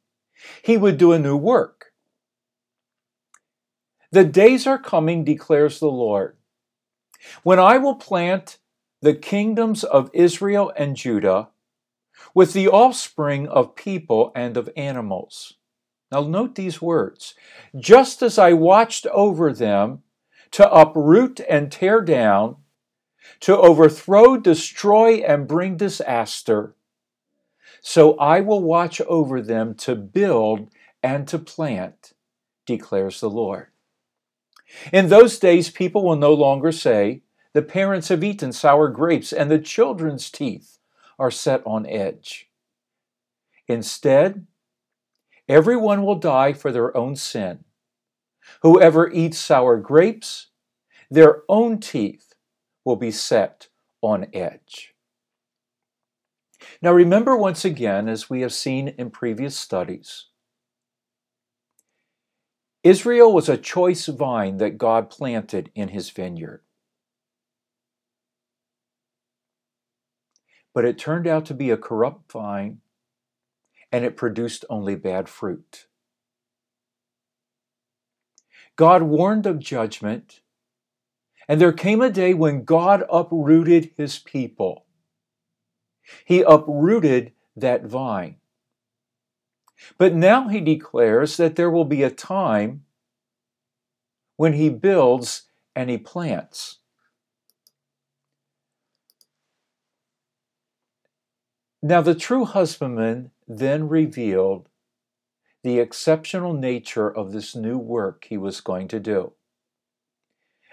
he 0.63 0.77
would 0.77 0.97
do 0.97 1.11
a 1.11 1.19
new 1.19 1.35
work. 1.35 1.91
The 4.11 4.23
days 4.23 4.65
are 4.65 4.79
coming, 4.79 5.23
declares 5.23 5.79
the 5.79 5.87
Lord, 5.87 6.36
when 7.43 7.59
I 7.59 7.77
will 7.77 7.95
plant 7.95 8.57
the 9.01 9.13
kingdoms 9.13 9.83
of 9.83 10.09
Israel 10.13 10.71
and 10.75 10.95
Judah 10.95 11.49
with 12.33 12.53
the 12.53 12.67
offspring 12.67 13.47
of 13.47 13.75
people 13.75 14.31
and 14.35 14.57
of 14.57 14.69
animals. 14.75 15.53
Now, 16.11 16.21
note 16.21 16.55
these 16.55 16.81
words 16.81 17.35
just 17.77 18.21
as 18.21 18.37
I 18.39 18.53
watched 18.53 19.05
over 19.07 19.51
them 19.51 20.03
to 20.51 20.71
uproot 20.71 21.41
and 21.49 21.71
tear 21.71 22.01
down, 22.01 22.57
to 23.41 23.57
overthrow, 23.57 24.37
destroy, 24.37 25.15
and 25.15 25.47
bring 25.47 25.75
disaster, 25.75 26.75
so 27.81 28.17
I 28.17 28.41
will 28.41 28.61
watch 28.61 29.01
over 29.01 29.41
them 29.41 29.75
to 29.75 29.95
build 29.95 30.69
and 31.03 31.27
to 31.27 31.37
plant, 31.37 32.13
declares 32.65 33.19
the 33.19 33.29
Lord. 33.29 33.67
In 34.91 35.09
those 35.09 35.39
days, 35.39 35.69
people 35.69 36.03
will 36.03 36.15
no 36.15 36.33
longer 36.33 36.71
say, 36.71 37.21
The 37.53 37.61
parents 37.61 38.09
have 38.09 38.23
eaten 38.23 38.51
sour 38.51 38.89
grapes, 38.89 39.31
and 39.31 39.49
the 39.49 39.59
children's 39.59 40.29
teeth 40.29 40.79
are 41.17 41.31
set 41.31 41.61
on 41.65 41.85
edge. 41.85 42.49
Instead, 43.67 44.45
everyone 45.47 46.03
will 46.03 46.15
die 46.15 46.53
for 46.53 46.71
their 46.71 46.95
own 46.95 47.15
sin. 47.15 47.63
Whoever 48.61 49.11
eats 49.11 49.37
sour 49.37 49.77
grapes, 49.77 50.47
their 51.09 51.43
own 51.49 51.79
teeth 51.79 52.33
will 52.85 52.95
be 52.95 53.11
set 53.11 53.67
on 54.01 54.27
edge. 54.33 54.93
Now, 56.81 56.93
remember 56.93 57.35
once 57.35 57.65
again, 57.65 58.07
as 58.07 58.29
we 58.29 58.41
have 58.41 58.53
seen 58.53 58.89
in 58.89 59.09
previous 59.09 59.57
studies, 59.57 60.26
Israel 62.83 63.33
was 63.33 63.49
a 63.49 63.57
choice 63.57 64.05
vine 64.07 64.57
that 64.57 64.77
God 64.77 65.09
planted 65.09 65.71
in 65.75 65.89
his 65.89 66.09
vineyard. 66.09 66.61
But 70.73 70.85
it 70.85 70.97
turned 70.97 71.27
out 71.27 71.45
to 71.47 71.53
be 71.53 71.71
a 71.71 71.77
corrupt 71.77 72.31
vine 72.31 72.81
and 73.91 74.05
it 74.05 74.17
produced 74.17 74.65
only 74.69 74.95
bad 74.95 75.29
fruit. 75.29 75.87
God 78.75 79.03
warned 79.03 79.45
of 79.47 79.59
judgment, 79.59 80.41
and 81.47 81.59
there 81.59 81.73
came 81.73 82.01
a 82.01 82.11
day 82.11 82.33
when 82.33 82.63
God 82.63 83.03
uprooted 83.11 83.91
his 83.97 84.19
people. 84.19 84.85
He 86.25 86.41
uprooted 86.41 87.33
that 87.55 87.85
vine. 87.85 88.35
But 89.97 90.13
now 90.13 90.47
he 90.47 90.59
declares 90.59 91.37
that 91.37 91.55
there 91.55 91.71
will 91.71 91.85
be 91.85 92.03
a 92.03 92.09
time 92.09 92.85
when 94.35 94.53
he 94.53 94.69
builds 94.69 95.43
and 95.75 95.89
he 95.89 95.97
plants. 95.97 96.79
Now, 101.81 102.01
the 102.01 102.15
true 102.15 102.45
husbandman 102.45 103.31
then 103.47 103.87
revealed 103.87 104.67
the 105.63 105.79
exceptional 105.79 106.53
nature 106.53 107.09
of 107.09 107.31
this 107.31 107.55
new 107.55 107.77
work 107.77 108.25
he 108.29 108.37
was 108.37 108.61
going 108.61 108.87
to 108.89 108.99
do. 108.99 109.33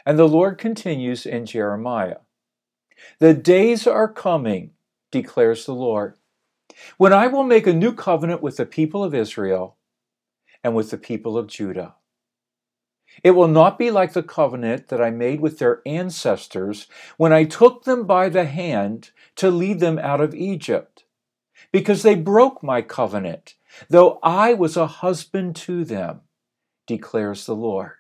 And 0.06 0.18
the 0.18 0.28
Lord 0.28 0.58
continues 0.58 1.26
in 1.26 1.46
Jeremiah 1.46 2.18
The 3.18 3.34
days 3.34 3.87
are 3.87 4.12
coming, 4.12 4.73
declares 5.11 5.66
the 5.66 5.75
Lord, 5.75 6.16
when 6.97 7.12
I 7.12 7.26
will 7.26 7.44
make 7.44 7.66
a 7.66 7.73
new 7.73 7.92
covenant 7.92 8.42
with 8.42 8.56
the 8.56 8.66
people 8.66 9.04
of 9.04 9.14
Israel 9.14 9.76
and 10.62 10.75
with 10.75 10.90
the 10.90 10.99
people 10.99 11.37
of 11.37 11.47
Judah. 11.47 11.94
It 13.23 13.33
will 13.33 13.49
not 13.49 13.78
be 13.78 13.90
like 13.90 14.12
the 14.12 14.23
covenant 14.23 14.88
that 14.88 15.00
I 15.00 15.11
made 15.11 15.40
with 15.40 15.59
their 15.59 15.83
ancestors 15.87 16.88
when 17.16 17.33
I 17.33 17.44
took 17.44 17.85
them 17.85 18.06
by 18.06 18.28
the 18.28 18.44
hand 18.44 19.11
to 19.37 19.50
lead 19.50 19.78
them 19.78 19.99
out 19.99 20.21
of 20.21 20.35
Egypt, 20.35 21.04
because 21.71 22.02
they 22.02 22.16
broke 22.16 22.62
my 22.62 22.83
covenant, 22.83 23.54
though 23.88 24.18
I 24.23 24.54
was 24.54 24.76
a 24.76 24.87
husband 24.87 25.54
to 25.56 25.85
them, 25.85 26.23
declares 26.87 27.47
the 27.47 27.54
Lord. 27.54 27.92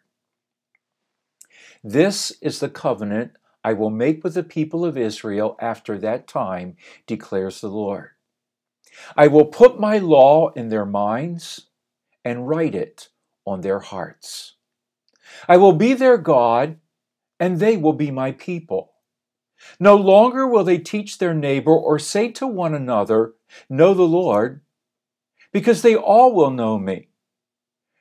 This 1.84 2.32
is 2.40 2.60
the 2.60 2.68
covenant 2.68 3.32
I 3.62 3.74
will 3.74 3.90
make 3.90 4.24
with 4.24 4.34
the 4.34 4.42
people 4.42 4.84
of 4.84 4.98
Israel 4.98 5.56
after 5.60 5.96
that 5.98 6.26
time, 6.26 6.76
declares 7.06 7.60
the 7.60 7.68
Lord. 7.68 8.13
I 9.16 9.26
will 9.28 9.46
put 9.46 9.80
my 9.80 9.98
law 9.98 10.50
in 10.52 10.68
their 10.68 10.86
minds 10.86 11.68
and 12.24 12.48
write 12.48 12.74
it 12.74 13.08
on 13.46 13.60
their 13.60 13.80
hearts. 13.80 14.54
I 15.48 15.56
will 15.56 15.72
be 15.72 15.94
their 15.94 16.18
God, 16.18 16.78
and 17.38 17.58
they 17.58 17.76
will 17.76 17.92
be 17.92 18.10
my 18.10 18.32
people. 18.32 18.92
No 19.80 19.96
longer 19.96 20.46
will 20.46 20.64
they 20.64 20.78
teach 20.78 21.18
their 21.18 21.34
neighbor 21.34 21.72
or 21.72 21.98
say 21.98 22.30
to 22.32 22.46
one 22.46 22.74
another, 22.74 23.34
Know 23.68 23.94
the 23.94 24.02
Lord, 24.02 24.60
because 25.52 25.82
they 25.82 25.94
all 25.94 26.34
will 26.34 26.50
know 26.50 26.78
me, 26.78 27.08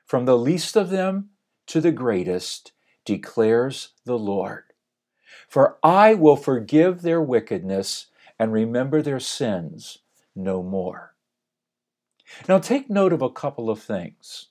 from 0.05 0.25
the 0.25 0.37
least 0.37 0.75
of 0.75 0.89
them 0.89 1.29
to 1.67 1.79
the 1.79 1.91
greatest, 1.91 2.73
declares 3.05 3.89
the 4.05 4.17
Lord. 4.17 4.63
For 5.47 5.77
I 5.83 6.13
will 6.15 6.35
forgive 6.35 7.01
their 7.01 7.21
wickedness 7.21 8.07
and 8.39 8.51
remember 8.51 9.01
their 9.01 9.19
sins 9.19 9.99
no 10.35 10.63
more. 10.63 11.15
Now, 12.47 12.59
take 12.59 12.89
note 12.89 13.13
of 13.13 13.21
a 13.21 13.29
couple 13.29 13.69
of 13.69 13.81
things. 13.81 14.47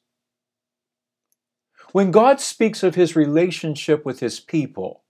When 1.92 2.10
God 2.10 2.40
speaks 2.40 2.82
of 2.82 2.94
his 2.94 3.16
relationship 3.16 4.04
with 4.04 4.20
his 4.20 4.40
people, 4.40 5.02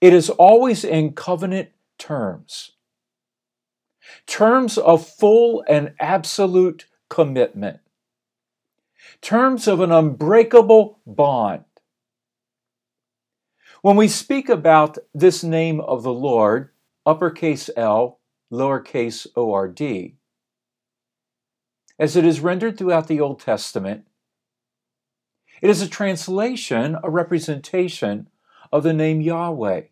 it 0.00 0.12
is 0.12 0.30
always 0.30 0.84
in 0.84 1.12
covenant 1.12 1.70
terms 1.98 2.72
terms 4.26 4.78
of 4.78 5.06
full 5.06 5.64
and 5.68 5.94
absolute 6.00 6.86
commitment, 7.08 7.80
terms 9.20 9.68
of 9.68 9.80
an 9.80 9.92
unbreakable 9.92 10.98
bond. 11.06 11.64
When 13.82 13.96
we 13.96 14.08
speak 14.08 14.48
about 14.48 14.98
this 15.14 15.44
name 15.44 15.80
of 15.80 16.02
the 16.02 16.12
Lord, 16.12 16.70
uppercase 17.04 17.68
L, 17.76 18.18
lowercase 18.52 19.26
o 19.36 19.52
r 19.52 19.68
d, 19.68 20.16
as 21.98 22.16
it 22.16 22.24
is 22.24 22.40
rendered 22.40 22.76
throughout 22.76 23.08
the 23.08 23.20
Old 23.20 23.40
Testament, 23.40 24.06
it 25.62 25.70
is 25.70 25.80
a 25.80 25.88
translation, 25.88 26.96
a 27.02 27.10
representation 27.10 28.28
of 28.72 28.82
the 28.82 28.92
name 28.92 29.20
Yahweh, 29.20 29.82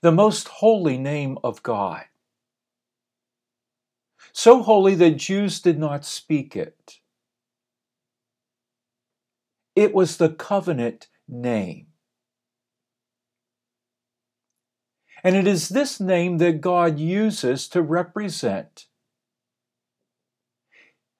the 0.00 0.12
most 0.12 0.48
holy 0.48 0.98
name 0.98 1.38
of 1.44 1.62
God. 1.62 2.04
So 4.32 4.62
holy 4.62 4.94
that 4.96 5.16
Jews 5.16 5.60
did 5.60 5.78
not 5.78 6.04
speak 6.04 6.56
it. 6.56 7.00
It 9.74 9.94
was 9.94 10.16
the 10.16 10.30
covenant 10.30 11.08
name. 11.28 11.86
And 15.26 15.34
it 15.34 15.48
is 15.48 15.70
this 15.70 15.98
name 15.98 16.38
that 16.38 16.60
God 16.60 17.00
uses 17.00 17.66
to 17.70 17.82
represent 17.82 18.86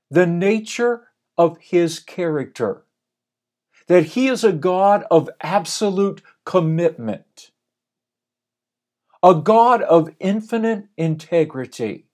the 0.09 0.29
nature 0.29 1.09
of 1.37 1.59
his 1.59 1.99
character. 1.99 2.85
That 3.89 4.05
he 4.05 4.29
is 4.29 4.45
a 4.45 4.53
God 4.53 5.05
of 5.11 5.29
absolute 5.41 6.23
commitment, 6.45 7.51
a 9.25 9.35
God 9.35 9.83
of 9.83 10.15
infinite 10.21 10.85
integrity. 10.97 12.07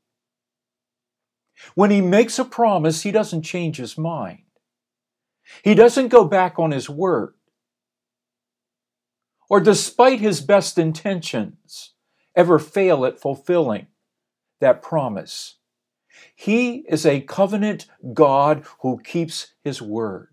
When 1.74 1.90
he 1.90 2.00
makes 2.00 2.38
a 2.38 2.46
promise, 2.46 3.02
he 3.02 3.11
doesn't 3.11 3.42
change 3.42 3.76
his 3.76 3.98
mind. 3.98 4.44
He 5.62 5.74
doesn't 5.74 6.09
go 6.09 6.24
back 6.24 6.59
on 6.59 6.70
his 6.70 6.88
word 6.88 7.35
or 9.53 9.61
despite 9.61 10.19
his 10.19 10.41
best 10.41 10.79
intentions, 10.79 11.91
ever 12.35 12.59
fail 12.59 13.05
at 13.05 13.21
fulfilling 13.21 13.87
that 14.62 14.81
promise. 14.81 15.57
He 16.35 16.87
is 16.88 17.05
a 17.05 17.21
covenant 17.21 17.85
God 18.15 18.65
who 18.81 18.99
keeps 19.05 19.49
his 19.62 19.83
word. 19.83 20.29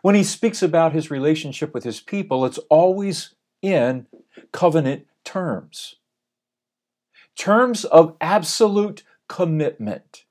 When 0.00 0.14
he 0.14 0.24
speaks 0.24 0.62
about 0.62 0.94
his 0.94 1.10
relationship 1.10 1.74
with 1.74 1.84
his 1.84 2.00
people, 2.00 2.46
it's 2.46 2.56
always 2.70 3.34
in 3.60 4.06
covenant 4.50 5.06
terms, 5.22 5.96
terms 7.36 7.84
of 7.84 8.16
absolute 8.22 9.02
commitment. 9.28 10.24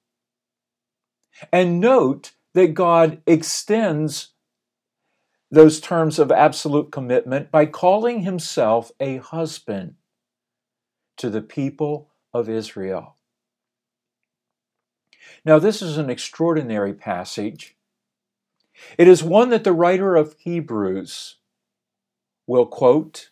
And 1.52 1.80
note 1.80 2.32
that 2.56 2.73
God 2.73 3.21
extends 3.28 4.32
those 5.53 5.79
terms 5.79 6.17
of 6.17 6.31
absolute 6.31 6.91
commitment 6.91 7.51
by 7.51 7.63
calling 7.63 8.21
himself 8.21 8.91
a 8.99 9.17
husband 9.17 9.93
to 11.15 11.29
the 11.29 11.43
people 11.43 12.09
of 12.33 12.49
Israel. 12.49 13.17
Now, 15.45 15.59
this 15.59 15.83
is 15.83 15.99
an 15.99 16.09
extraordinary 16.09 16.95
passage. 16.95 17.75
It 18.97 19.07
is 19.07 19.21
one 19.21 19.49
that 19.51 19.63
the 19.63 19.73
writer 19.73 20.15
of 20.15 20.35
Hebrews 20.39 21.35
will 22.47 22.65
quote 22.65 23.29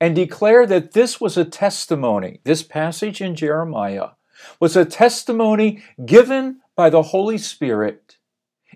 and 0.00 0.16
declare 0.16 0.64
that 0.64 0.92
this 0.92 1.20
was 1.20 1.36
a 1.36 1.44
testimony. 1.44 2.40
This 2.44 2.62
passage 2.62 3.20
in 3.20 3.34
Jeremiah 3.34 4.12
was 4.58 4.76
a 4.76 4.86
testimony 4.86 5.82
given 6.06 6.62
by 6.74 6.88
the 6.88 7.02
Holy 7.02 7.36
Spirit 7.36 8.16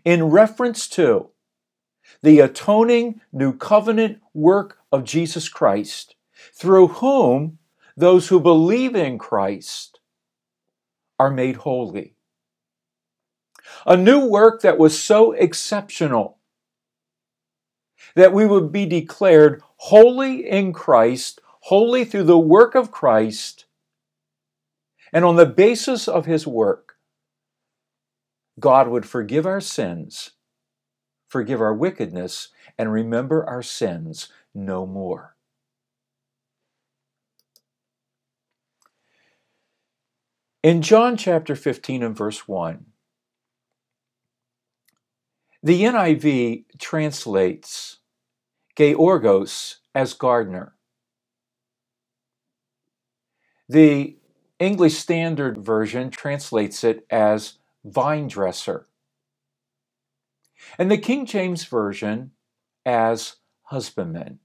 in 0.04 0.24
reference 0.24 0.86
to 0.90 1.30
the 2.24 2.40
atoning 2.40 3.20
new 3.34 3.52
covenant 3.52 4.18
work 4.32 4.78
of 4.90 5.04
Jesus 5.04 5.50
Christ, 5.50 6.16
through 6.54 6.88
whom 6.88 7.58
those 7.98 8.28
who 8.28 8.40
believe 8.40 8.96
in 8.96 9.18
Christ 9.18 10.00
are 11.18 11.30
made 11.30 11.56
holy. 11.56 12.16
A 13.86 13.98
new 13.98 14.24
work 14.26 14.62
that 14.62 14.78
was 14.78 14.98
so 14.98 15.32
exceptional 15.32 16.38
that 18.14 18.32
we 18.32 18.46
would 18.46 18.72
be 18.72 18.86
declared 18.86 19.62
holy 19.76 20.48
in 20.48 20.72
Christ, 20.72 21.42
holy 21.60 22.06
through 22.06 22.24
the 22.24 22.38
work 22.38 22.74
of 22.74 22.90
Christ, 22.90 23.66
and 25.12 25.26
on 25.26 25.36
the 25.36 25.44
basis 25.44 26.08
of 26.08 26.24
his 26.24 26.46
work, 26.46 26.94
God 28.58 28.88
would 28.88 29.04
forgive 29.04 29.44
our 29.44 29.60
sins 29.60 30.30
forgive 31.34 31.60
our 31.60 31.74
wickedness, 31.74 32.50
and 32.78 32.92
remember 32.92 33.44
our 33.44 33.60
sins 33.60 34.28
no 34.54 34.86
more. 34.86 35.34
In 40.62 40.80
John 40.80 41.16
chapter 41.16 41.56
15 41.56 42.04
and 42.04 42.16
verse 42.16 42.46
1, 42.46 42.86
the 45.60 45.82
NIV 45.82 46.66
translates 46.78 47.98
Georgos 48.78 49.80
as 49.92 50.14
gardener. 50.14 50.76
The 53.68 54.18
English 54.60 54.94
Standard 54.94 55.58
Version 55.58 56.10
translates 56.10 56.84
it 56.84 57.04
as 57.10 57.54
vine 57.84 58.28
dresser 58.28 58.86
and 60.78 60.90
the 60.90 60.98
King 60.98 61.26
James 61.26 61.64
Version 61.64 62.32
as 62.86 63.36
husbandman. 63.64 64.40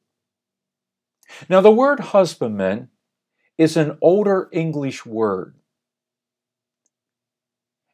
Now, 1.49 1.61
the 1.61 1.71
word 1.71 1.99
husbandman 1.99 2.89
is 3.57 3.77
an 3.77 3.97
older 4.01 4.49
English 4.51 5.05
word. 5.05 5.55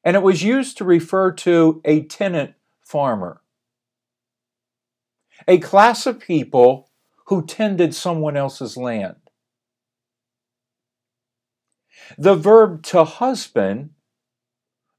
and 0.03 0.15
it 0.15 0.23
was 0.23 0.43
used 0.43 0.77
to 0.77 0.85
refer 0.85 1.31
to 1.31 1.81
a 1.85 2.03
tenant 2.03 2.53
farmer, 2.83 3.41
a 5.47 5.57
class 5.59 6.05
of 6.05 6.19
people 6.19 6.89
who 7.27 7.45
tended 7.45 7.95
someone 7.95 8.37
else's 8.37 8.77
land. 8.77 9.15
The 12.17 12.35
verb 12.35 12.83
to 12.83 13.03
husband 13.03 13.91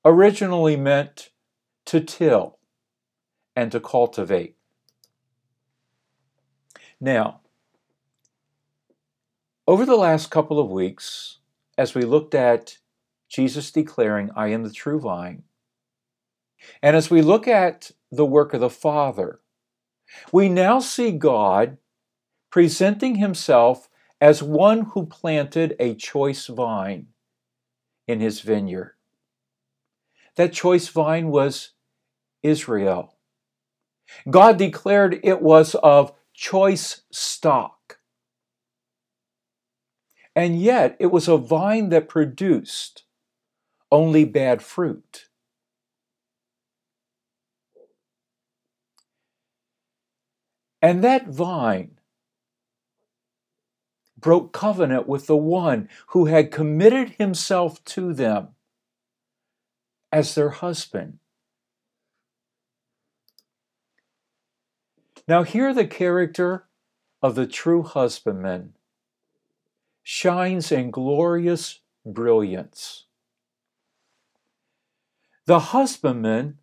originally 0.04 0.76
meant 0.76 1.30
to 1.86 2.00
till 2.00 2.55
and 3.56 3.72
to 3.72 3.80
cultivate. 3.80 4.54
Now, 7.00 7.40
over 9.66 9.84
the 9.84 9.96
last 9.96 10.30
couple 10.30 10.60
of 10.60 10.70
weeks, 10.70 11.38
as 11.76 11.94
we 11.94 12.02
looked 12.02 12.34
at 12.34 12.78
Jesus 13.28 13.72
declaring, 13.72 14.30
I 14.36 14.48
am 14.48 14.62
the 14.62 14.70
true 14.70 15.00
vine, 15.00 15.42
and 16.82 16.94
as 16.94 17.10
we 17.10 17.22
look 17.22 17.48
at 17.48 17.90
the 18.12 18.24
work 18.24 18.54
of 18.54 18.60
the 18.60 18.70
Father, 18.70 19.40
we 20.32 20.48
now 20.48 20.78
see 20.78 21.10
God 21.10 21.78
presenting 22.50 23.16
himself 23.16 23.88
as 24.20 24.42
one 24.42 24.82
who 24.92 25.06
planted 25.06 25.74
a 25.78 25.94
choice 25.94 26.46
vine 26.46 27.08
in 28.06 28.20
his 28.20 28.40
vineyard. 28.40 28.94
That 30.36 30.52
choice 30.52 30.88
vine 30.88 31.28
was 31.28 31.72
Israel. 32.42 33.15
God 34.28 34.58
declared 34.58 35.20
it 35.22 35.42
was 35.42 35.74
of 35.76 36.12
choice 36.34 37.02
stock. 37.10 37.98
And 40.34 40.60
yet, 40.60 40.96
it 41.00 41.06
was 41.06 41.28
a 41.28 41.38
vine 41.38 41.88
that 41.88 42.08
produced 42.08 43.04
only 43.90 44.24
bad 44.24 44.62
fruit. 44.62 45.28
And 50.82 51.02
that 51.02 51.28
vine 51.28 51.98
broke 54.18 54.52
covenant 54.52 55.08
with 55.08 55.26
the 55.26 55.36
one 55.36 55.88
who 56.08 56.26
had 56.26 56.50
committed 56.50 57.10
himself 57.10 57.82
to 57.84 58.12
them 58.12 58.48
as 60.12 60.34
their 60.34 60.50
husband. 60.50 61.18
Now, 65.28 65.42
here 65.42 65.74
the 65.74 65.86
character 65.86 66.66
of 67.20 67.34
the 67.34 67.46
true 67.46 67.82
husbandman 67.82 68.74
shines 70.02 70.70
in 70.70 70.92
glorious 70.92 71.80
brilliance. 72.04 73.06
The 75.46 75.58
husbandman 75.58 76.58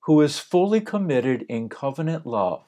who 0.00 0.20
is 0.20 0.38
fully 0.38 0.82
committed 0.82 1.46
in 1.48 1.70
covenant 1.70 2.26
love 2.26 2.64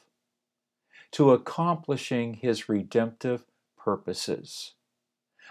to 1.13 1.33
accomplishing 1.33 2.35
his 2.35 2.69
redemptive 2.69 3.45
purposes. 3.77 4.73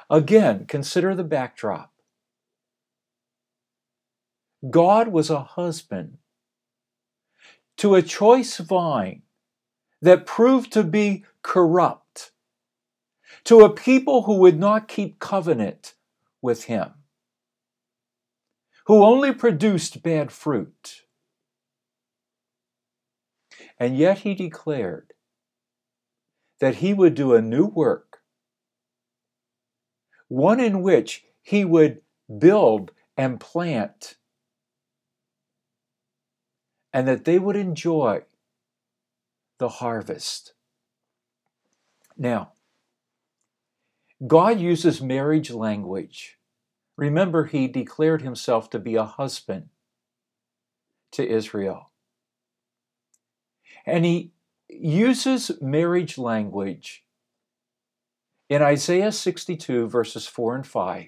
Again, 0.10 0.66
consider 0.66 1.14
the 1.14 1.24
backdrop. 1.24 1.92
God 4.68 5.10
was 5.10 5.30
a 5.30 5.42
husband 5.42 6.18
to 7.78 7.94
a 7.94 8.02
choice 8.02 8.58
vine 8.58 9.22
that 10.06 10.26
proved 10.26 10.72
to 10.74 10.84
be 10.84 11.26
corrupt, 11.41 12.32
to 13.44 13.62
a 13.62 13.74
people 13.74 14.24
who 14.24 14.36
would 14.36 14.60
not 14.60 14.88
keep 14.88 15.20
covenant 15.20 15.96
with 16.41 16.65
him, 16.65 16.91
who 18.86 19.04
only 19.04 19.34
produced 19.34 20.04
bad 20.04 20.32
fruit. 20.32 21.04
And 23.80 23.98
yet 23.98 24.20
he 24.20 24.36
declared 24.36 25.13
that 26.60 26.76
he 26.76 26.94
would 26.94 27.15
do 27.15 27.34
a 27.34 27.41
new 27.41 27.65
work 27.65 28.22
one 30.28 30.60
in 30.60 30.82
which 30.82 31.24
he 31.41 31.63
would 31.63 32.02
build 32.39 32.91
and 33.15 33.39
plant, 33.39 34.15
and 36.91 37.08
that 37.08 37.26
they 37.26 37.38
would 37.38 37.56
enjoy 37.56 38.24
the 39.58 39.70
harvest. 39.70 40.54
Now, 42.18 42.54
God 44.26 44.60
uses 44.60 45.02
marriage 45.02 45.52
language. 45.52 46.38
Remember, 46.98 47.46
he 47.46 47.68
declared 47.68 48.22
himself 48.22 48.70
to 48.70 48.80
be 48.80 48.96
a 48.96 49.04
husband 49.04 49.70
to 51.12 51.28
Israel. 51.28 51.91
And 53.86 54.06
he 54.06 54.32
uses 54.70 55.52
marriage 55.62 56.18
language 56.18 57.06
in 58.50 58.62
Isaiah 58.62 59.12
62, 59.12 59.88
verses 59.88 60.28
4 60.28 60.56
and 60.56 60.68
5, 60.68 61.08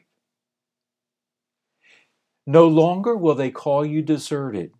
no 2.47 2.67
longer 2.67 3.15
will 3.15 3.36
they 3.36 3.51
call 3.51 3.86
you 3.86 4.01
deserted, 4.01 4.71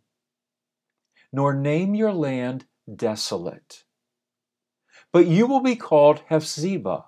nor 1.32 1.53
name 1.53 1.93
your 1.93 2.13
land 2.13 2.65
desolate, 2.93 3.84
but 5.12 5.28
you 5.28 5.47
will 5.47 5.62
be 5.62 5.76
called 5.76 6.21
Hephzibah, 6.30 7.06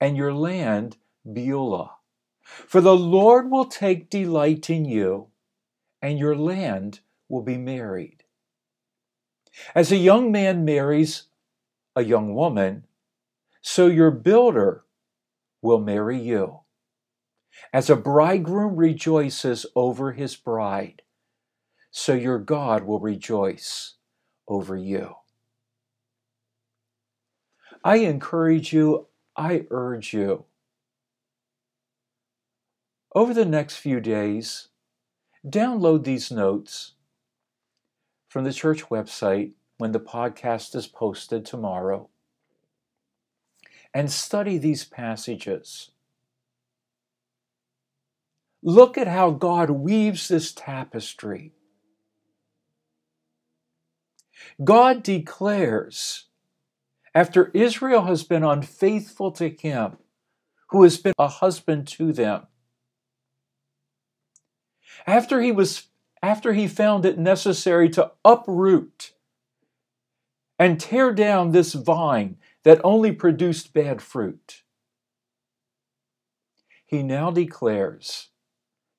and 0.00 0.16
your 0.16 0.32
land 0.32 0.96
Beulah. 1.30 1.96
For 2.42 2.80
the 2.80 2.96
Lord 2.96 3.50
will 3.50 3.66
take 3.66 4.10
delight 4.10 4.68
in 4.70 4.84
you, 4.84 5.28
and 6.02 6.18
your 6.18 6.34
land 6.34 7.00
will 7.28 7.42
be 7.42 7.56
married. 7.56 8.24
As 9.74 9.92
a 9.92 9.96
young 9.96 10.32
man 10.32 10.64
marries 10.64 11.24
a 11.94 12.02
young 12.02 12.34
woman, 12.34 12.86
so 13.62 13.86
your 13.86 14.10
builder 14.10 14.84
will 15.62 15.80
marry 15.80 16.18
you. 16.18 16.60
As 17.72 17.90
a 17.90 17.96
bridegroom 17.96 18.76
rejoices 18.76 19.66
over 19.76 20.12
his 20.12 20.34
bride, 20.36 21.02
so 21.90 22.14
your 22.14 22.38
God 22.38 22.84
will 22.84 23.00
rejoice 23.00 23.94
over 24.50 24.76
you. 24.76 25.14
I 27.82 27.96
encourage 27.96 28.74
you, 28.74 29.06
I 29.36 29.64
urge 29.70 30.12
you, 30.12 30.44
over 33.14 33.32
the 33.32 33.46
next 33.46 33.76
few 33.76 34.00
days, 34.00 34.68
download 35.46 36.04
these 36.04 36.30
notes 36.30 36.92
from 38.28 38.44
the 38.44 38.52
church 38.52 38.84
website 38.84 39.52
when 39.78 39.92
the 39.92 40.00
podcast 40.00 40.74
is 40.74 40.86
posted 40.86 41.46
tomorrow 41.46 42.08
and 43.94 44.12
study 44.12 44.58
these 44.58 44.84
passages. 44.84 45.90
Look 48.62 48.98
at 48.98 49.08
how 49.08 49.30
God 49.30 49.70
weaves 49.70 50.28
this 50.28 50.52
tapestry. 50.52 51.54
God 54.62 55.02
declares, 55.02 56.26
after 57.14 57.50
Israel 57.54 58.02
has 58.04 58.22
been 58.22 58.44
unfaithful 58.44 59.32
to 59.32 59.48
him, 59.48 59.96
who 60.68 60.82
has 60.84 60.98
been 60.98 61.14
a 61.18 61.28
husband 61.28 61.88
to 61.88 62.12
them, 62.12 62.46
after 65.06 65.40
he 65.40 65.52
was 65.52 65.88
after 66.22 66.52
he 66.52 66.68
found 66.68 67.06
it 67.06 67.18
necessary 67.18 67.88
to 67.88 68.12
uproot 68.24 69.12
and 70.58 70.78
tear 70.78 71.12
down 71.12 71.50
this 71.50 71.72
vine 71.72 72.36
that 72.62 72.80
only 72.84 73.10
produced 73.10 73.72
bad 73.72 74.02
fruit. 74.02 74.62
He 76.84 77.02
now 77.02 77.30
declares 77.30 78.28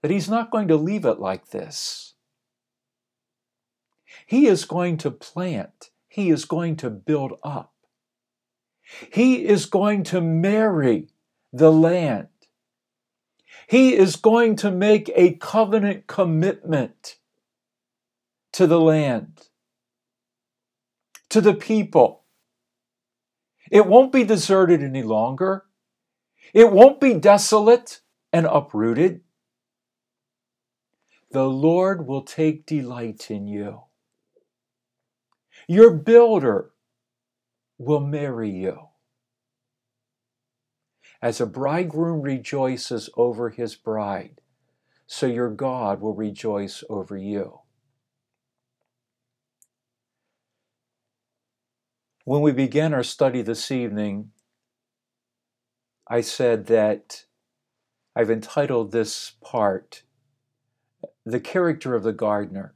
that 0.01 0.09
he's 0.09 0.29
not 0.29 0.49
going 0.49 0.67
to 0.69 0.75
leave 0.75 1.05
it 1.05 1.19
like 1.19 1.49
this. 1.49 2.15
He 4.31 4.47
is 4.47 4.63
going 4.63 4.95
to 4.99 5.11
plant, 5.11 5.89
he 6.07 6.29
is 6.29 6.45
going 6.45 6.77
to 6.77 6.89
build 6.89 7.33
up, 7.43 7.73
he 9.11 9.45
is 9.45 9.65
going 9.65 10.03
to 10.05 10.21
marry 10.21 11.09
the 11.51 11.69
land. 11.69 12.29
He 13.67 13.93
is 13.93 14.15
going 14.15 14.55
to 14.57 14.71
make 14.71 15.11
a 15.15 15.33
covenant 15.33 16.07
commitment 16.07 17.17
to 18.53 18.67
the 18.67 18.79
land, 18.79 19.49
to 21.27 21.41
the 21.41 21.53
people 21.53 22.23
it 23.69 23.85
won't 23.85 24.13
be 24.13 24.23
deserted 24.23 24.81
any 24.81 25.03
longer. 25.03 25.65
It 26.53 26.71
won't 26.71 27.01
be 27.01 27.15
desolate 27.15 27.99
and 28.31 28.45
uprooted. 28.45 29.23
The 31.31 31.49
Lord 31.49 32.07
will 32.07 32.21
take 32.21 32.65
delight 32.65 33.29
in 33.29 33.47
you. 33.47 33.90
Your 35.71 35.91
builder 35.91 36.71
will 37.77 38.01
marry 38.01 38.49
you. 38.49 38.89
As 41.21 41.39
a 41.39 41.45
bridegroom 41.45 42.21
rejoices 42.21 43.09
over 43.15 43.51
his 43.51 43.77
bride, 43.77 44.41
so 45.07 45.27
your 45.27 45.49
God 45.49 46.01
will 46.01 46.13
rejoice 46.13 46.83
over 46.89 47.15
you. 47.15 47.61
When 52.25 52.41
we 52.41 52.51
began 52.51 52.93
our 52.93 53.01
study 53.01 53.41
this 53.41 53.71
evening, 53.71 54.31
I 56.05 56.19
said 56.19 56.65
that 56.65 57.23
I've 58.13 58.29
entitled 58.29 58.91
this 58.91 59.35
part, 59.39 60.03
The 61.25 61.39
Character 61.39 61.95
of 61.95 62.03
the 62.03 62.11
Gardener. 62.11 62.75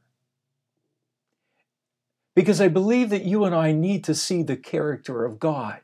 Because 2.35 2.59
I 2.59 2.67
believe 2.67 3.09
that 3.11 3.23
you 3.23 3.45
and 3.45 3.55
I 3.55 3.71
need 3.71 4.03
to 4.03 4.13
see 4.13 4.43
the 4.43 4.57
character 4.57 5.23
of 5.23 5.39
God. 5.39 5.79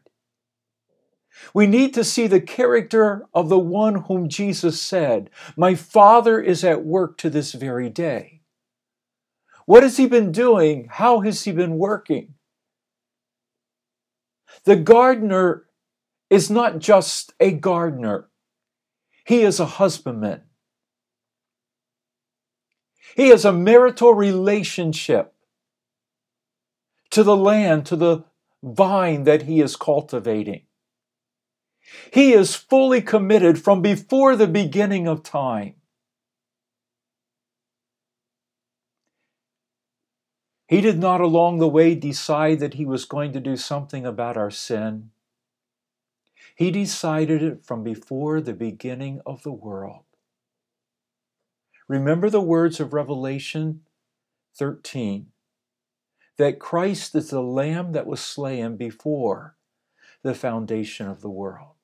We 1.53 1.65
need 1.65 1.93
to 1.93 2.03
see 2.03 2.27
the 2.27 2.41
character 2.41 3.25
of 3.33 3.49
the 3.49 3.57
one 3.57 4.03
whom 4.03 4.27
Jesus 4.27 4.81
said, 4.81 5.29
My 5.55 5.75
Father 5.75 6.39
is 6.39 6.63
at 6.63 6.83
work 6.83 7.17
to 7.19 7.29
this 7.29 7.53
very 7.53 7.89
day. 7.89 8.41
What 9.65 9.83
has 9.83 9.97
he 9.97 10.07
been 10.07 10.33
doing? 10.33 10.89
How 10.91 11.21
has 11.21 11.43
he 11.43 11.53
been 11.53 11.77
working? 11.77 12.33
The 14.65 14.75
gardener 14.75 15.65
is 16.29 16.49
not 16.49 16.79
just 16.79 17.33
a 17.39 17.51
gardener, 17.51 18.29
he 19.25 19.43
is 19.43 19.59
a 19.59 19.65
husbandman. 19.65 20.41
He 23.15 23.29
has 23.29 23.45
a 23.45 23.53
marital 23.53 24.13
relationship 24.13 25.33
to 27.11 27.23
the 27.23 27.35
land, 27.35 27.85
to 27.87 27.95
the 27.95 28.23
vine 28.63 29.25
that 29.25 29.43
he 29.43 29.61
is 29.61 29.75
cultivating. 29.75 30.63
He 32.13 32.33
is 32.33 32.55
fully 32.55 33.01
committed 33.01 33.61
from 33.61 33.81
before 33.81 34.35
the 34.35 34.47
beginning 34.47 35.07
of 35.07 35.23
time. 35.23 35.75
He 40.67 40.79
did 40.79 40.99
not 40.99 41.19
along 41.19 41.59
the 41.59 41.67
way 41.67 41.95
decide 41.95 42.59
that 42.59 42.75
he 42.75 42.85
was 42.85 43.03
going 43.03 43.33
to 43.33 43.41
do 43.41 43.57
something 43.57 44.05
about 44.05 44.37
our 44.37 44.51
sin. 44.51 45.11
He 46.55 46.71
decided 46.71 47.43
it 47.43 47.65
from 47.65 47.83
before 47.83 48.39
the 48.39 48.53
beginning 48.53 49.19
of 49.25 49.43
the 49.43 49.51
world. 49.51 50.05
Remember 51.89 52.29
the 52.29 52.39
words 52.39 52.79
of 52.79 52.93
Revelation 52.93 53.81
13 54.55 55.30
that 56.37 56.59
Christ 56.59 57.15
is 57.15 57.29
the 57.29 57.41
Lamb 57.41 57.91
that 57.93 58.07
was 58.07 58.19
slain 58.19 58.77
before 58.77 59.55
the 60.23 60.35
foundation 60.35 61.07
of 61.07 61.21
the 61.21 61.29
world. 61.29 61.75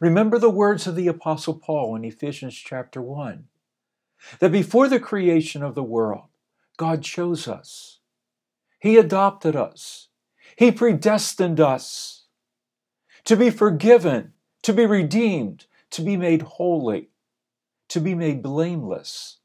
Remember 0.00 0.38
the 0.38 0.50
words 0.50 0.86
of 0.86 0.96
the 0.96 1.08
Apostle 1.08 1.54
Paul 1.54 1.96
in 1.96 2.04
Ephesians 2.04 2.54
chapter 2.54 3.00
1 3.00 3.44
that 4.40 4.52
before 4.52 4.88
the 4.88 5.00
creation 5.00 5.62
of 5.62 5.74
the 5.74 5.82
world, 5.82 6.28
God 6.76 7.02
chose 7.02 7.48
us. 7.48 8.00
He 8.78 8.96
adopted 8.96 9.56
us. 9.56 10.08
He 10.56 10.70
predestined 10.70 11.60
us 11.60 12.24
to 13.24 13.36
be 13.36 13.50
forgiven, 13.50 14.32
to 14.62 14.72
be 14.72 14.86
redeemed, 14.86 15.66
to 15.90 16.02
be 16.02 16.16
made 16.16 16.42
holy, 16.42 17.10
to 17.88 18.00
be 18.00 18.14
made 18.14 18.42
blameless 18.42 19.38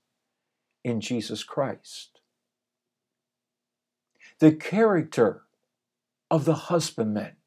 in 0.84 1.02
Jesus 1.02 1.44
Christ. 1.44 2.11
The 4.42 4.52
character 4.52 5.44
of 6.30 6.44
the 6.44 6.56
husbandman. 6.56 7.38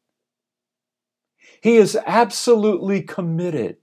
He 1.60 1.76
is 1.76 1.98
absolutely 2.06 3.02
committed, 3.02 3.76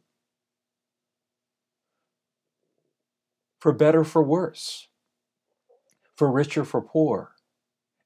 for 3.60 3.72
better, 3.72 4.04
for 4.04 4.24
worse 4.24 4.88
for 6.22 6.32
richer, 6.32 6.64
for 6.64 6.84
poor, 6.84 7.34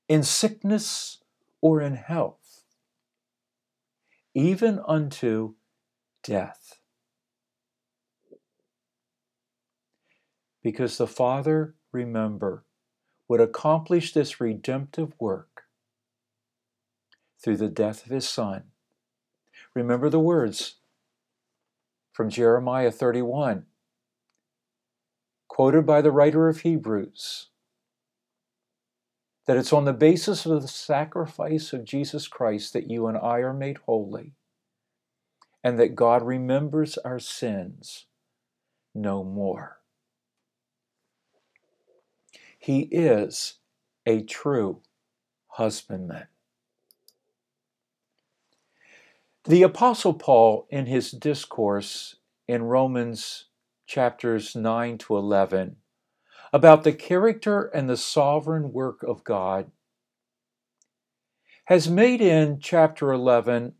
in 0.08 0.24
sickness 0.24 1.18
or 1.60 1.82
in 1.82 1.96
health, 1.96 2.64
even 4.34 4.80
unto 4.88 5.56
death. 6.24 6.80
Because 10.64 10.98
the 10.98 11.08
Father, 11.08 11.76
remember, 11.92 12.64
would 13.28 13.42
accomplish 13.42 14.14
this 14.14 14.40
redemptive 14.40 15.14
work 15.20 15.64
through 17.42 17.58
the 17.58 17.70
death 17.70 18.06
of 18.06 18.12
his 18.12 18.28
Son. 18.28 18.64
Remember 19.74 20.10
the 20.10 20.20
words 20.20 20.76
from 22.14 22.30
Jeremiah 22.30 22.92
31, 22.92 23.66
quoted 25.48 25.86
by 25.86 26.02
the 26.02 26.12
writer 26.12 26.48
of 26.48 26.62
Hebrews 26.62 27.48
that 29.46 29.58
it's 29.58 29.74
on 29.74 29.86
the 29.86 29.94
basis 29.94 30.46
of 30.46 30.62
the 30.62 30.68
sacrifice 30.68 31.72
of 31.72 31.86
Jesus 31.86 32.28
Christ 32.28 32.74
that 32.74 32.90
you 32.90 33.08
and 33.08 33.18
I 33.18 33.40
are 33.40 33.54
made 33.54 33.78
holy, 33.86 34.34
and 35.64 35.80
that 35.80 35.96
God 35.96 36.24
remembers 36.24 36.98
our 37.00 37.20
sins 37.20 38.06
no 38.94 39.24
more. 39.24 39.82
He 42.66 42.90
is 42.92 43.60
a 44.08 44.24
true 44.24 44.82
husbandman. 45.50 46.26
The 49.44 49.62
Apostle 49.62 50.16
Paul, 50.16 50.66
in 50.72 50.88
his 50.88 51.12
discourse 51.12 52.16
in 52.48 52.64
Romans 52.64 53.46
chapters 53.86 54.56
9 54.56 54.98
to 54.98 55.16
11, 55.16 55.76
about 56.52 56.84
the 56.84 56.94
character 56.94 57.66
and 57.66 57.88
the 57.88 57.98
sovereign 57.98 58.74
work 58.74 59.04
of 59.04 59.24
God, 59.24 59.70
has 61.66 61.88
made 61.88 62.20
in 62.20 62.58
chapter 62.60 63.12
11 63.12 63.76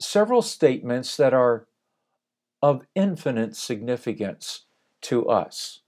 several 0.00 0.40
statements 0.40 1.18
that 1.18 1.34
are 1.34 1.66
of 2.62 2.86
infinite 2.94 3.56
significance 3.56 4.64
to 5.02 5.28
us. 5.28 5.81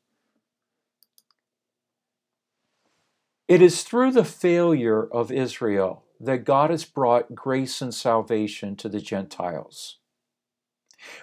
It 3.46 3.60
is 3.60 3.82
through 3.82 4.12
the 4.12 4.24
failure 4.24 5.04
of 5.04 5.30
Israel 5.30 6.04
that 6.18 6.44
God 6.44 6.70
has 6.70 6.84
brought 6.84 7.34
grace 7.34 7.82
and 7.82 7.94
salvation 7.94 8.74
to 8.76 8.88
the 8.88 9.00
Gentiles. 9.00 9.98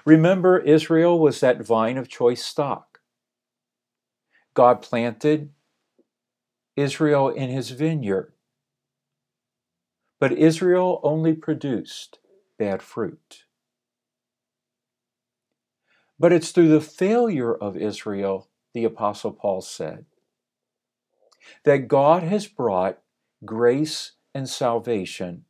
Remember, 0.06 0.60
Israel 0.60 1.20
was 1.20 1.40
that 1.40 1.66
vine 1.66 1.98
of 1.98 2.08
choice 2.08 2.44
stock. 2.46 3.00
God 4.54 4.82
planted 4.84 5.50
Israel 6.76 7.30
in 7.30 7.50
his 7.50 7.72
vineyard, 7.72 8.34
but 10.20 10.32
Israel 10.32 11.00
only 11.04 11.34
produced 11.34 12.20
bad 12.60 12.82
fruit. 12.84 13.46
But 16.20 16.32
it's 16.32 16.52
through 16.52 16.70
the 16.70 16.82
failure 16.82 17.56
of 17.56 17.76
Israel, 17.76 18.50
the 18.74 18.84
Apostle 18.84 19.32
Paul 19.32 19.62
said, 19.62 20.06
that 21.64 21.88
God 21.88 22.24
has 22.24 22.48
brought 22.48 23.00
grace 23.44 24.14
and 24.34 24.48
salvation 24.48 25.46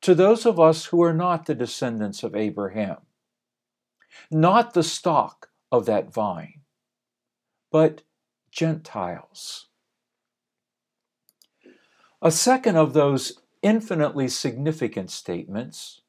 to 0.00 0.14
those 0.14 0.46
of 0.46 0.60
us 0.60 0.86
who 0.86 1.02
are 1.02 1.14
not 1.14 1.46
the 1.46 1.54
descendants 1.54 2.22
of 2.22 2.34
Abraham, 2.34 2.98
not 4.30 4.74
the 4.74 4.82
stock 4.82 5.50
of 5.70 5.86
that 5.86 6.12
vine 6.12 6.58
but 7.70 8.02
Gentiles. 8.50 9.66
A 12.20 12.30
second 12.30 12.76
of 12.76 12.94
those 12.94 13.40
infinitely 13.62 14.28
significant 14.28 15.10
statements 15.10 16.00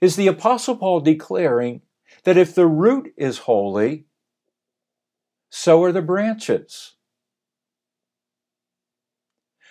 is 0.00 0.16
the 0.16 0.28
Apostle 0.28 0.76
Paul 0.76 1.00
declaring 1.00 1.82
that 2.24 2.36
if 2.36 2.54
the 2.54 2.66
root 2.66 3.12
is 3.16 3.38
holy, 3.38 4.06
so 5.54 5.84
are 5.84 5.92
the 5.92 6.00
branches. 6.00 6.94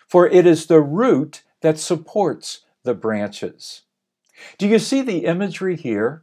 For 0.08 0.28
it 0.28 0.46
is 0.46 0.68
the 0.68 0.80
root 0.80 1.42
that 1.62 1.80
supports 1.80 2.66
the 2.84 2.94
branches. 2.94 3.82
Do 4.60 4.68
you 4.68 4.78
see 4.78 5.02
the 5.02 5.26
imagery 5.26 5.76
here 5.76 6.22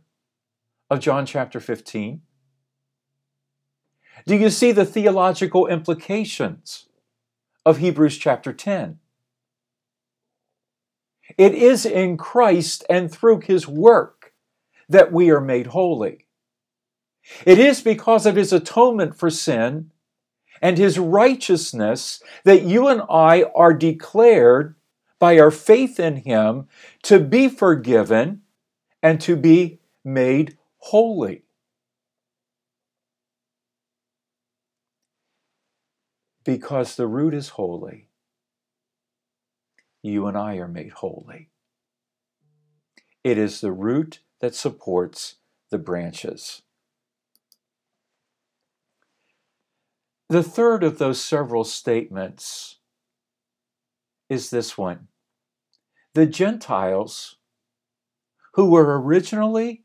of 0.88 1.00
John 1.00 1.26
chapter 1.26 1.58
15? 1.58 2.22
Do 4.28 4.36
you 4.36 4.48
see 4.48 4.70
the 4.70 4.84
theological 4.84 5.66
implications 5.66 6.86
of 7.66 7.78
Hebrews 7.78 8.16
chapter 8.16 8.52
10? 8.52 9.00
It 11.36 11.54
is 11.56 11.84
in 11.84 12.16
Christ 12.16 12.84
and 12.88 13.10
through 13.10 13.40
his 13.40 13.66
work 13.66 14.34
that 14.88 15.10
we 15.12 15.30
are 15.30 15.40
made 15.40 15.66
holy. 15.66 16.27
It 17.44 17.58
is 17.58 17.80
because 17.80 18.26
of 18.26 18.36
his 18.36 18.52
atonement 18.52 19.16
for 19.16 19.30
sin 19.30 19.90
and 20.60 20.78
his 20.78 20.98
righteousness 20.98 22.22
that 22.44 22.62
you 22.62 22.88
and 22.88 23.02
I 23.08 23.44
are 23.54 23.74
declared 23.74 24.74
by 25.18 25.38
our 25.38 25.50
faith 25.50 25.98
in 25.98 26.16
him 26.16 26.68
to 27.02 27.18
be 27.20 27.48
forgiven 27.48 28.42
and 29.02 29.20
to 29.20 29.36
be 29.36 29.80
made 30.04 30.56
holy. 30.78 31.44
Because 36.44 36.96
the 36.96 37.06
root 37.06 37.34
is 37.34 37.50
holy, 37.50 38.08
you 40.02 40.26
and 40.26 40.36
I 40.36 40.56
are 40.56 40.68
made 40.68 40.92
holy. 40.92 41.50
It 43.22 43.36
is 43.36 43.60
the 43.60 43.72
root 43.72 44.20
that 44.40 44.54
supports 44.54 45.36
the 45.70 45.78
branches. 45.78 46.62
The 50.30 50.42
third 50.42 50.84
of 50.84 50.98
those 50.98 51.24
several 51.24 51.64
statements 51.64 52.80
is 54.28 54.50
this 54.50 54.76
one 54.76 55.08
The 56.12 56.26
Gentiles, 56.26 57.36
who 58.52 58.70
were 58.70 59.00
originally 59.00 59.84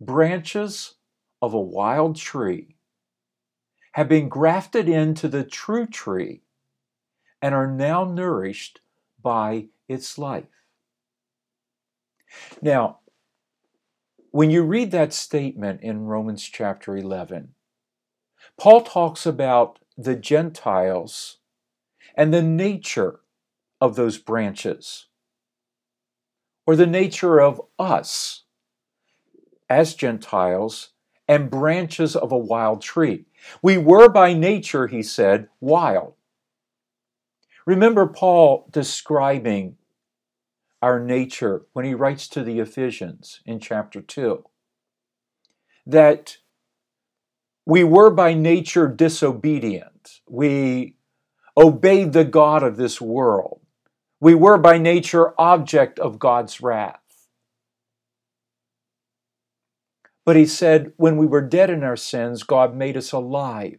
branches 0.00 0.94
of 1.42 1.52
a 1.52 1.60
wild 1.60 2.16
tree, 2.16 2.76
have 3.92 4.08
been 4.08 4.30
grafted 4.30 4.88
into 4.88 5.28
the 5.28 5.44
true 5.44 5.86
tree 5.86 6.40
and 7.42 7.54
are 7.54 7.70
now 7.70 8.04
nourished 8.04 8.80
by 9.22 9.66
its 9.88 10.16
life. 10.16 10.48
Now, 12.62 13.00
when 14.30 14.50
you 14.50 14.62
read 14.62 14.90
that 14.92 15.12
statement 15.12 15.82
in 15.82 16.06
Romans 16.06 16.42
chapter 16.44 16.96
11, 16.96 17.54
Paul 18.58 18.80
talks 18.80 19.26
about 19.26 19.78
the 19.96 20.16
Gentiles 20.16 21.38
and 22.14 22.32
the 22.32 22.42
nature 22.42 23.20
of 23.80 23.96
those 23.96 24.18
branches, 24.18 25.06
or 26.66 26.76
the 26.76 26.86
nature 26.86 27.40
of 27.40 27.60
us 27.78 28.44
as 29.68 29.94
Gentiles 29.94 30.90
and 31.26 31.50
branches 31.50 32.14
of 32.14 32.30
a 32.30 32.38
wild 32.38 32.82
tree. 32.82 33.24
We 33.62 33.78
were 33.78 34.08
by 34.08 34.34
nature, 34.34 34.86
he 34.86 35.02
said, 35.02 35.48
wild. 35.60 36.14
Remember 37.66 38.06
Paul 38.06 38.68
describing 38.70 39.76
our 40.80 40.98
nature 40.98 41.62
when 41.72 41.84
he 41.84 41.94
writes 41.94 42.28
to 42.28 42.42
the 42.42 42.58
Ephesians 42.58 43.40
in 43.46 43.60
chapter 43.60 44.02
2 44.02 44.44
that 45.86 46.38
we 47.64 47.84
were 47.84 48.10
by 48.10 48.34
nature 48.34 48.88
disobedient. 48.88 50.20
We 50.28 50.96
obeyed 51.56 52.12
the 52.12 52.24
God 52.24 52.62
of 52.62 52.76
this 52.76 53.00
world. 53.00 53.60
We 54.20 54.34
were 54.34 54.58
by 54.58 54.78
nature 54.78 55.34
object 55.40 55.98
of 55.98 56.18
God's 56.18 56.60
wrath. 56.60 56.98
But 60.24 60.36
he 60.36 60.46
said, 60.46 60.92
when 60.96 61.16
we 61.16 61.26
were 61.26 61.40
dead 61.40 61.70
in 61.70 61.82
our 61.82 61.96
sins, 61.96 62.44
God 62.44 62.76
made 62.76 62.96
us 62.96 63.12
alive 63.12 63.78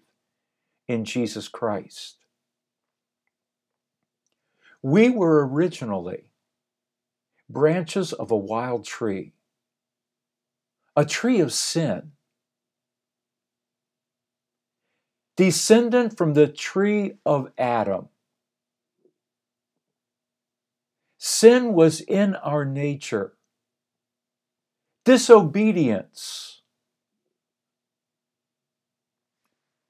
in 0.88 1.06
Jesus 1.06 1.48
Christ. 1.48 2.18
We 4.82 5.10
were 5.10 5.48
originally 5.48 6.26
branches 7.50 8.12
of 8.12 8.32
a 8.32 8.38
wild 8.38 8.86
tree, 8.86 9.34
a 10.98 11.06
tree 11.06 11.40
of 11.40 11.54
sin 11.54 12.12
descendant 15.36 16.18
from 16.18 16.34
the 16.34 16.48
tree 16.48 17.14
of 17.26 17.52
Adam. 17.58 18.10
Sin 21.18 21.74
was 21.74 22.02
in 22.02 22.36
our 22.36 22.66
nature. 22.66 23.34
Disobedience 25.06 26.62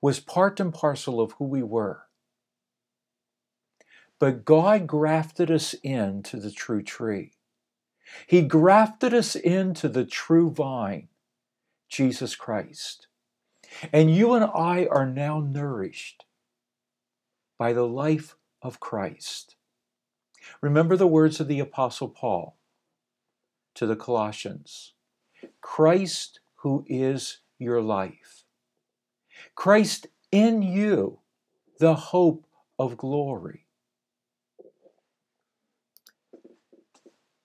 was 0.02 0.20
part 0.20 0.60
and 0.60 0.74
parcel 0.74 1.22
of 1.22 1.34
who 1.34 1.46
we 1.46 1.64
were. 1.64 2.04
But 4.20 4.46
God 4.46 4.88
grafted 4.88 5.50
us 5.50 5.74
into 5.76 6.38
the 6.38 6.52
true 6.52 6.84
tree. 6.84 7.34
He 8.28 8.42
grafted 8.42 9.14
us 9.14 9.36
into 9.36 9.90
the 9.90 10.06
true 10.06 10.50
vine, 10.50 11.08
Jesus 11.90 12.36
Christ. 12.36 13.08
And 13.92 14.14
you 14.14 14.34
and 14.34 14.46
I 14.46 14.88
are 14.90 15.06
now 15.06 15.40
nourished 15.40 16.26
by 17.58 17.74
the 17.74 17.88
life 17.88 18.36
of 18.62 18.80
Christ. 18.80 19.56
Remember 20.62 20.98
the 20.98 21.08
words 21.08 21.40
of 21.40 21.48
the 21.48 21.60
Apostle 21.60 22.10
Paul 22.10 22.58
to 23.76 23.86
the 23.86 23.96
Colossians 23.96 24.94
Christ, 25.62 26.40
who 26.56 26.86
is 26.88 27.40
your 27.60 27.82
life. 27.82 28.44
Christ 29.56 30.08
in 30.32 30.62
you, 30.62 31.20
the 31.80 31.96
hope 31.96 32.46
of 32.80 32.98
glory. 32.98 33.66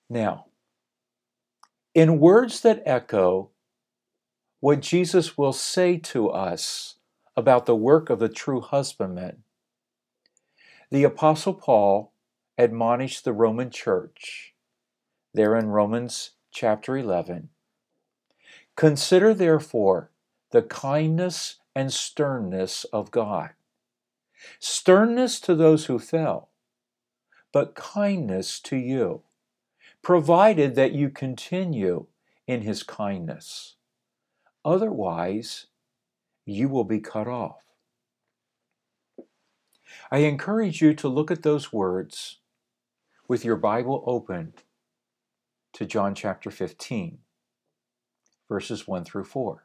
Now, 0.09 0.47
in 1.95 2.19
words 2.19 2.61
that 2.61 2.83
echo 2.87 3.51
what 4.61 4.81
Jesus 4.81 5.39
will 5.39 5.53
say 5.53 5.97
to 5.99 6.31
us 6.31 6.97
about 7.37 7.67
the 7.67 7.77
work 7.77 8.11
of 8.11 8.19
the 8.19 8.29
true 8.29 8.61
husbandman. 8.61 9.45
The 10.91 11.05
Apostle 11.05 11.55
Paul 11.55 12.13
admonished 12.57 13.25
the 13.25 13.33
Roman 13.33 13.71
church, 13.71 14.55
there 15.33 15.55
in 15.55 15.69
Romans 15.69 16.33
chapter 16.51 16.97
11 16.97 17.51
Consider 18.75 19.35
therefore 19.35 20.11
the 20.51 20.63
kindness 20.63 21.57
and 21.75 21.93
sternness 21.93 22.85
of 22.85 23.11
God. 23.11 23.51
Sternness 24.59 25.41
to 25.41 25.55
those 25.55 25.87
who 25.87 25.99
fell, 25.99 26.49
but 27.53 27.75
kindness 27.75 28.59
to 28.61 28.77
you, 28.77 29.23
provided 30.03 30.75
that 30.75 30.93
you 30.93 31.11
continue 31.11 32.07
in 32.47 32.63
his 32.63 32.83
kindness. 32.83 33.77
Otherwise, 34.65 35.67
you 36.45 36.69
will 36.69 36.85
be 36.85 37.01
cut 37.01 37.29
off. 37.29 37.63
I 40.11 40.19
encourage 40.19 40.81
you 40.81 40.95
to 40.95 41.09
look 41.09 41.31
at 41.31 41.43
those 41.43 41.73
words 41.73 42.39
with 43.29 43.45
your 43.45 43.57
Bible 43.57 44.03
open 44.07 44.55
to 45.75 45.87
John 45.87 46.15
chapter 46.15 46.51
15, 46.51 47.19
verses 48.49 48.89
1 48.89 49.05
through 49.05 49.25
4. 49.25 49.65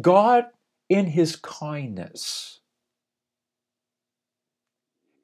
God, 0.00 0.46
in 0.88 1.06
his 1.08 1.36
kindness, 1.36 2.60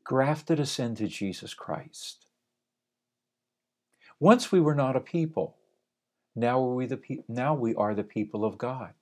grafted 0.04 0.60
us 0.60 0.78
into 0.78 1.08
Jesus 1.08 1.54
Christ. 1.54 2.26
Once 4.18 4.52
we 4.52 4.60
were 4.60 4.74
not 4.74 4.96
a 4.96 5.00
people, 5.00 5.56
now 6.34 6.62
are 6.62 6.74
we 6.74 6.86
the 6.86 6.96
pe- 6.96 7.24
now 7.28 7.54
we 7.54 7.74
are 7.74 7.94
the 7.94 8.04
people 8.04 8.44
of 8.44 8.58
God. 8.58 8.94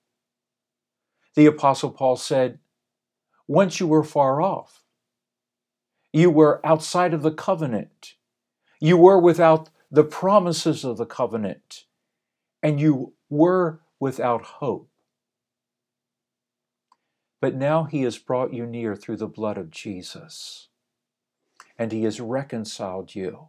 The 1.34 1.46
apostle 1.46 1.90
Paul 1.90 2.16
said, 2.16 2.58
once 3.48 3.80
you 3.80 3.86
were 3.86 4.04
far 4.04 4.40
off. 4.42 4.84
You 6.12 6.30
were 6.30 6.64
outside 6.64 7.14
of 7.14 7.22
the 7.22 7.32
covenant. 7.32 8.14
You 8.80 8.96
were 8.96 9.18
without 9.18 9.70
the 9.90 10.04
promises 10.04 10.84
of 10.84 10.98
the 10.98 11.06
covenant. 11.06 11.86
And 12.62 12.80
you 12.80 13.14
were 13.30 13.80
without 13.98 14.42
hope. 14.42 14.90
But 17.40 17.54
now 17.54 17.84
he 17.84 18.02
has 18.02 18.18
brought 18.18 18.52
you 18.52 18.66
near 18.66 18.96
through 18.96 19.16
the 19.16 19.26
blood 19.26 19.56
of 19.56 19.70
Jesus. 19.70 20.68
And 21.78 21.92
he 21.92 22.04
has 22.04 22.20
reconciled 22.20 23.14
you 23.14 23.48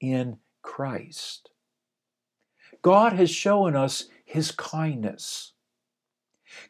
in 0.00 0.38
Christ. 0.62 1.50
God 2.84 3.14
has 3.14 3.30
shown 3.30 3.74
us 3.74 4.10
his 4.26 4.50
kindness. 4.50 5.54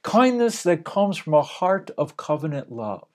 Kindness 0.02 0.62
that 0.62 0.84
comes 0.84 1.18
from 1.18 1.34
a 1.34 1.42
heart 1.42 1.90
of 1.98 2.16
covenant 2.16 2.70
love. 2.70 3.08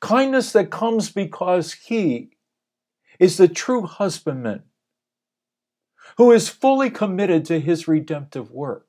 Kindness 0.00 0.50
that 0.52 0.72
comes 0.72 1.10
because 1.10 1.72
he 1.72 2.30
is 3.20 3.36
the 3.36 3.46
true 3.46 3.82
husbandman 3.82 4.64
who 6.16 6.32
is 6.32 6.48
fully 6.48 6.90
committed 6.90 7.44
to 7.44 7.60
his 7.60 7.86
redemptive 7.86 8.50
work. 8.50 8.88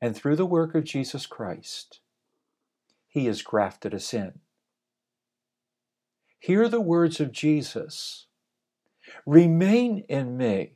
And 0.00 0.16
through 0.16 0.36
the 0.36 0.46
work 0.46 0.74
of 0.74 0.84
Jesus 0.84 1.26
Christ, 1.26 2.00
he 3.08 3.26
has 3.26 3.42
grafted 3.42 3.94
us 3.94 4.14
in. 4.14 4.40
Hear 6.42 6.68
the 6.68 6.80
words 6.82 7.20
of 7.20 7.32
Jesus 7.32 8.26
Remain 9.26 10.04
in 10.08 10.36
me 10.36 10.74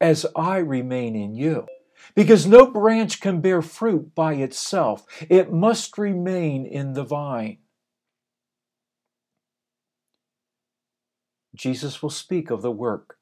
as 0.00 0.26
I 0.36 0.58
remain 0.58 1.16
in 1.16 1.34
you. 1.34 1.66
Because 2.14 2.46
no 2.46 2.66
branch 2.66 3.20
can 3.20 3.40
bear 3.40 3.62
fruit 3.62 4.14
by 4.14 4.34
itself, 4.34 5.06
it 5.30 5.52
must 5.52 5.98
remain 5.98 6.66
in 6.66 6.94
the 6.94 7.04
vine. 7.04 7.58
Jesus 11.54 12.02
will 12.02 12.10
speak 12.10 12.50
of 12.50 12.62
the 12.62 12.72
work 12.72 13.18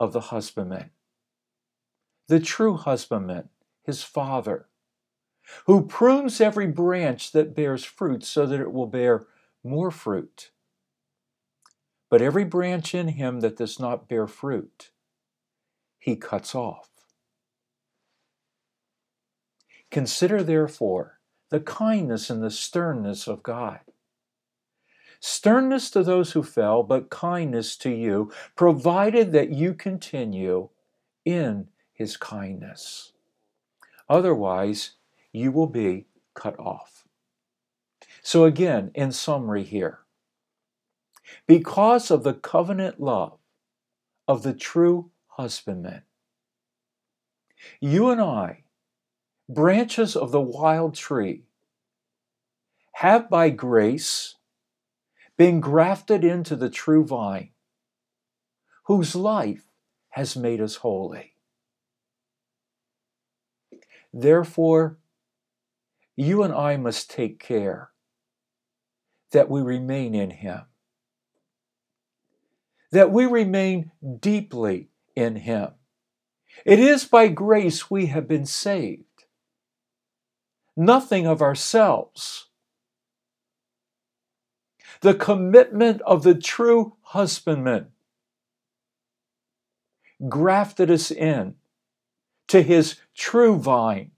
of 0.00 0.12
the 0.12 0.20
husbandman. 0.20 0.90
the 2.28 2.40
true 2.40 2.76
husbandman, 2.76 3.48
his 3.84 4.02
father, 4.02 4.68
who 5.66 5.86
prunes 5.86 6.40
every 6.40 6.66
branch 6.68 7.32
that 7.32 7.54
bears 7.56 7.84
fruit 7.84 8.24
so 8.24 8.46
that 8.46 8.60
it 8.60 8.72
will 8.72 8.86
bear 8.86 9.26
more 9.64 9.90
fruit. 9.90 10.50
But 12.10 12.20
every 12.20 12.44
branch 12.44 12.94
in 12.94 13.08
him 13.08 13.40
that 13.40 13.56
does 13.56 13.78
not 13.78 14.08
bear 14.08 14.26
fruit, 14.26 14.90
he 15.98 16.16
cuts 16.16 16.54
off. 16.54 16.90
Consider, 19.90 20.42
therefore, 20.42 21.20
the 21.50 21.60
kindness 21.60 22.28
and 22.28 22.42
the 22.42 22.50
sternness 22.50 23.26
of 23.26 23.42
God. 23.42 23.80
Sternness 25.20 25.90
to 25.90 26.02
those 26.02 26.32
who 26.32 26.42
fell, 26.42 26.82
but 26.82 27.10
kindness 27.10 27.76
to 27.76 27.90
you, 27.90 28.32
provided 28.56 29.32
that 29.32 29.50
you 29.50 29.74
continue 29.74 30.68
in 31.24 31.68
his 31.92 32.16
kindness. 32.16 33.12
Otherwise, 34.08 34.92
you 35.32 35.52
will 35.52 35.66
be 35.66 36.06
cut 36.34 36.58
off. 36.58 37.04
So, 38.22 38.44
again, 38.44 38.90
in 38.94 39.12
summary 39.12 39.62
here, 39.62 39.99
because 41.46 42.10
of 42.10 42.22
the 42.22 42.34
covenant 42.34 43.00
love 43.00 43.38
of 44.26 44.42
the 44.42 44.54
true 44.54 45.10
husbandman, 45.28 46.02
you 47.80 48.10
and 48.10 48.20
I, 48.20 48.64
branches 49.48 50.16
of 50.16 50.30
the 50.32 50.40
wild 50.40 50.94
tree, 50.94 51.44
have 52.92 53.30
by 53.30 53.50
grace 53.50 54.36
been 55.36 55.60
grafted 55.60 56.24
into 56.24 56.54
the 56.54 56.70
true 56.70 57.04
vine, 57.04 57.50
whose 58.84 59.14
life 59.14 59.64
has 60.10 60.36
made 60.36 60.60
us 60.60 60.76
holy. 60.76 61.34
Therefore, 64.12 64.98
you 66.16 66.42
and 66.42 66.52
I 66.52 66.76
must 66.76 67.10
take 67.10 67.38
care 67.38 67.90
that 69.30 69.48
we 69.48 69.62
remain 69.62 70.14
in 70.14 70.30
Him, 70.30 70.62
that 72.92 73.10
we 73.10 73.26
remain 73.26 73.90
deeply 74.20 74.88
in 75.14 75.36
Him. 75.36 75.70
It 76.64 76.78
is 76.78 77.04
by 77.04 77.28
grace 77.28 77.90
we 77.90 78.06
have 78.06 78.26
been 78.26 78.46
saved, 78.46 79.24
nothing 80.76 81.26
of 81.26 81.40
ourselves. 81.40 82.46
The 85.00 85.14
commitment 85.14 86.02
of 86.02 86.24
the 86.24 86.34
true 86.34 86.96
husbandman 87.02 87.88
grafted 90.28 90.90
us 90.90 91.10
in 91.10 91.54
to 92.48 92.60
his 92.60 92.96
true 93.14 93.56
vine 93.56 94.10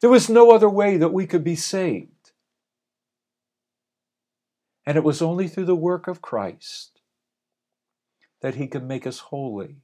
there 0.00 0.10
was 0.10 0.28
no 0.28 0.50
other 0.50 0.68
way 0.68 0.96
that 0.96 1.12
we 1.12 1.26
could 1.26 1.44
be 1.44 1.56
saved. 1.56 2.10
And 4.84 4.96
it 4.96 5.04
was 5.04 5.22
only 5.22 5.48
through 5.48 5.64
the 5.64 5.74
work 5.74 6.06
of 6.06 6.22
Christ 6.22 6.95
that 8.42 8.56
He 8.56 8.66
could 8.66 8.84
make 8.84 9.06
us 9.06 9.18
holy, 9.18 9.82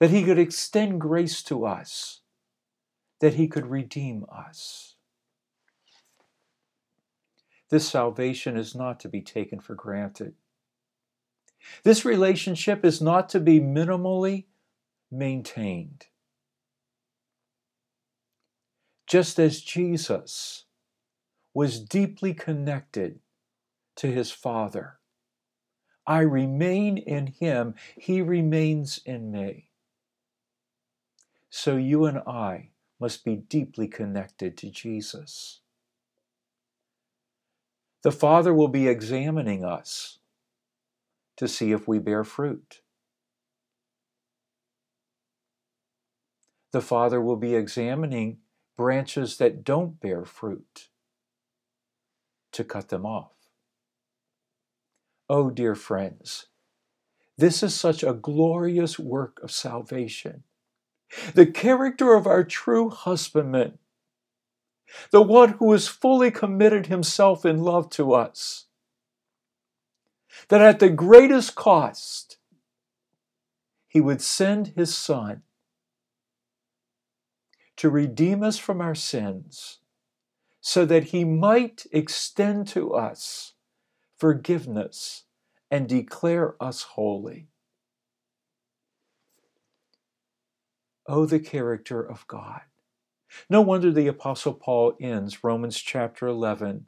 that 0.00 0.10
He 0.10 0.24
could 0.24 0.38
extend 0.38 1.00
grace 1.00 1.42
to 1.44 1.64
us, 1.66 2.20
that 3.20 3.34
He 3.34 3.48
could 3.48 3.66
redeem 3.66 4.24
us. 4.30 4.96
This 7.70 7.88
salvation 7.88 8.56
is 8.56 8.74
not 8.74 9.00
to 9.00 9.08
be 9.08 9.22
taken 9.22 9.60
for 9.60 9.74
granted. 9.74 10.34
This 11.84 12.04
relationship 12.04 12.84
is 12.84 13.00
not 13.00 13.28
to 13.30 13.40
be 13.40 13.60
minimally 13.60 14.44
maintained 15.10 16.06
just 19.12 19.38
as 19.38 19.60
Jesus 19.60 20.64
was 21.52 21.80
deeply 21.80 22.32
connected 22.32 23.20
to 23.94 24.06
his 24.06 24.30
Father. 24.30 25.00
I 26.06 26.20
remain 26.20 26.98
in 26.98 27.28
him, 27.28 27.74
he 27.96 28.22
remains 28.22 29.00
in 29.04 29.30
me. 29.30 29.68
So 31.48 31.76
you 31.76 32.06
and 32.06 32.18
I 32.18 32.70
must 32.98 33.24
be 33.24 33.36
deeply 33.36 33.86
connected 33.88 34.56
to 34.58 34.70
Jesus. 34.70 35.60
The 38.02 38.12
Father 38.12 38.52
will 38.52 38.68
be 38.68 38.88
examining 38.88 39.64
us 39.64 40.18
to 41.36 41.46
see 41.46 41.72
if 41.72 41.86
we 41.86 41.98
bear 41.98 42.24
fruit. 42.24 42.80
The 46.72 46.80
Father 46.80 47.20
will 47.20 47.36
be 47.36 47.54
examining 47.54 48.38
branches 48.76 49.36
that 49.36 49.62
don't 49.62 50.00
bear 50.00 50.24
fruit 50.24 50.88
to 52.52 52.64
cut 52.64 52.88
them 52.88 53.04
off. 53.06 53.41
Oh, 55.34 55.48
dear 55.48 55.74
friends, 55.74 56.48
this 57.38 57.62
is 57.62 57.74
such 57.74 58.02
a 58.02 58.12
glorious 58.12 58.98
work 58.98 59.40
of 59.42 59.50
salvation. 59.50 60.42
The 61.32 61.46
character 61.46 62.12
of 62.12 62.26
our 62.26 62.44
true 62.44 62.90
husbandman, 62.90 63.78
the 65.10 65.22
one 65.22 65.54
who 65.54 65.72
has 65.72 65.88
fully 65.88 66.30
committed 66.30 66.88
himself 66.88 67.46
in 67.46 67.62
love 67.62 67.88
to 67.92 68.12
us, 68.12 68.66
that 70.48 70.60
at 70.60 70.80
the 70.80 70.90
greatest 70.90 71.54
cost, 71.54 72.36
he 73.88 74.02
would 74.02 74.20
send 74.20 74.74
his 74.76 74.94
son 74.94 75.44
to 77.76 77.88
redeem 77.88 78.42
us 78.42 78.58
from 78.58 78.82
our 78.82 78.94
sins, 78.94 79.78
so 80.60 80.84
that 80.84 81.04
he 81.04 81.24
might 81.24 81.86
extend 81.90 82.68
to 82.68 82.92
us 82.92 83.51
forgiveness 84.22 85.24
and 85.68 85.88
declare 85.88 86.54
us 86.62 86.82
holy. 86.82 87.48
Oh, 91.08 91.26
the 91.26 91.40
character 91.40 92.00
of 92.00 92.24
God. 92.28 92.60
No 93.50 93.60
wonder 93.62 93.90
the 93.90 94.06
Apostle 94.06 94.54
Paul 94.54 94.94
ends 95.00 95.42
Romans 95.42 95.80
chapter 95.80 96.28
11 96.28 96.86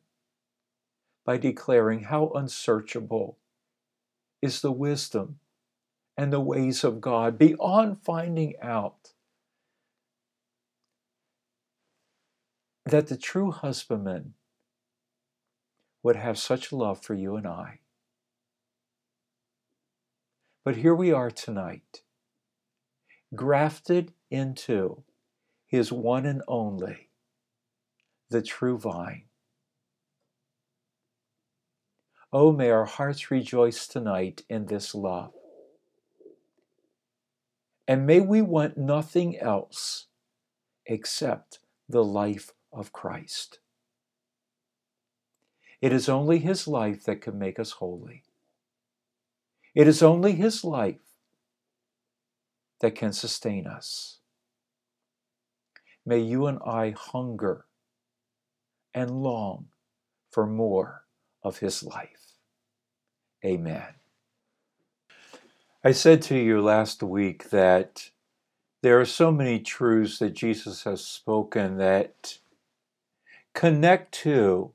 by 1.24 1.37
declaring 1.37 2.05
how 2.05 2.28
unsearchable 2.37 3.39
is 4.41 4.61
the 4.61 4.70
wisdom 4.70 5.41
and 6.16 6.32
the 6.32 6.39
ways 6.39 6.85
of 6.85 7.01
God 7.01 7.37
beyond 7.37 8.01
finding 8.05 8.55
out 8.62 9.12
that 12.87 13.09
the 13.09 13.16
true 13.16 13.51
husbandman 13.51 14.35
would 16.05 16.16
have 16.16 16.38
such 16.38 16.70
love 16.70 17.02
for 17.02 17.14
you 17.14 17.34
and 17.34 17.46
I. 17.46 17.80
But 20.62 20.76
here 20.76 20.94
we 20.94 21.11
are 21.12 21.30
tonight, 21.30 22.02
grafted 23.34 24.12
into 24.30 25.02
his 25.66 25.90
one 25.90 26.26
and 26.26 26.42
only, 26.46 27.09
the 28.28 28.42
true 28.42 28.78
vine. 28.78 29.24
Oh, 32.32 32.52
may 32.52 32.70
our 32.70 32.84
hearts 32.84 33.30
rejoice 33.30 33.86
tonight 33.86 34.42
in 34.48 34.66
this 34.66 34.94
love. 34.94 35.32
And 37.88 38.07
may 38.07 38.20
we 38.20 38.42
want 38.42 38.76
nothing 38.76 39.38
else 39.38 40.07
except 40.84 41.61
the 41.88 42.05
life 42.05 42.52
of 42.72 42.92
Christ. 42.92 43.61
It 45.85 45.93
is 45.93 46.09
only 46.09 46.39
His 46.39 46.66
life 46.66 47.05
that 47.05 47.20
can 47.20 47.39
make 47.39 47.59
us 47.59 47.72
holy. 47.72 48.22
It 49.74 49.87
is 49.87 50.03
only 50.03 50.32
His 50.32 50.64
life 50.64 51.18
that 52.80 52.95
can 52.95 53.12
sustain 53.12 53.66
us. 53.66 54.20
May 56.07 56.20
you 56.20 56.47
and 56.47 56.59
I 56.64 56.95
hunger 56.97 57.66
and 58.95 59.11
long 59.11 59.66
for 60.30 60.47
more 60.47 61.05
of 61.43 61.59
His 61.59 61.82
life. 61.82 62.32
Amen. 63.45 63.97
I 65.85 65.93
said 65.93 66.22
to 66.22 66.35
you 66.35 66.62
last 66.62 67.03
week 67.03 67.51
that 67.51 68.09
there 68.80 68.99
are 68.99 69.05
so 69.05 69.30
many 69.30 69.61
truths 69.61 70.18
that 70.20 70.32
Jesus 70.32 70.85
has 70.85 71.05
spoken 71.05 71.76
that 71.76 72.39
connect 73.53 74.12
to 74.22 74.72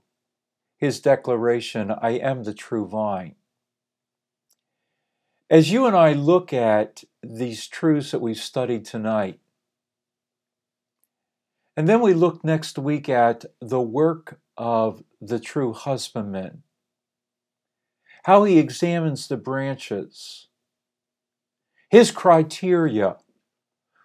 his 0.79 1.01
declaration, 1.01 1.91
I 1.91 2.11
am 2.11 2.43
the 2.43 2.53
true 2.53 2.87
vine. 2.87 3.35
As 5.49 5.71
you 5.71 5.85
and 5.85 5.95
I 5.95 6.13
look 6.13 6.53
at 6.53 7.03
these 7.21 7.67
truths 7.67 8.11
that 8.11 8.21
we've 8.21 8.37
studied 8.37 8.85
tonight, 8.85 9.39
and 11.75 11.87
then 11.87 12.01
we 12.01 12.13
look 12.13 12.43
next 12.43 12.79
week 12.79 13.09
at 13.09 13.45
the 13.59 13.81
work 13.81 14.39
of 14.57 15.03
the 15.19 15.39
true 15.39 15.73
husbandman, 15.73 16.63
how 18.23 18.45
he 18.45 18.57
examines 18.57 19.27
the 19.27 19.37
branches, 19.37 20.47
his 21.89 22.09
criteria 22.11 23.17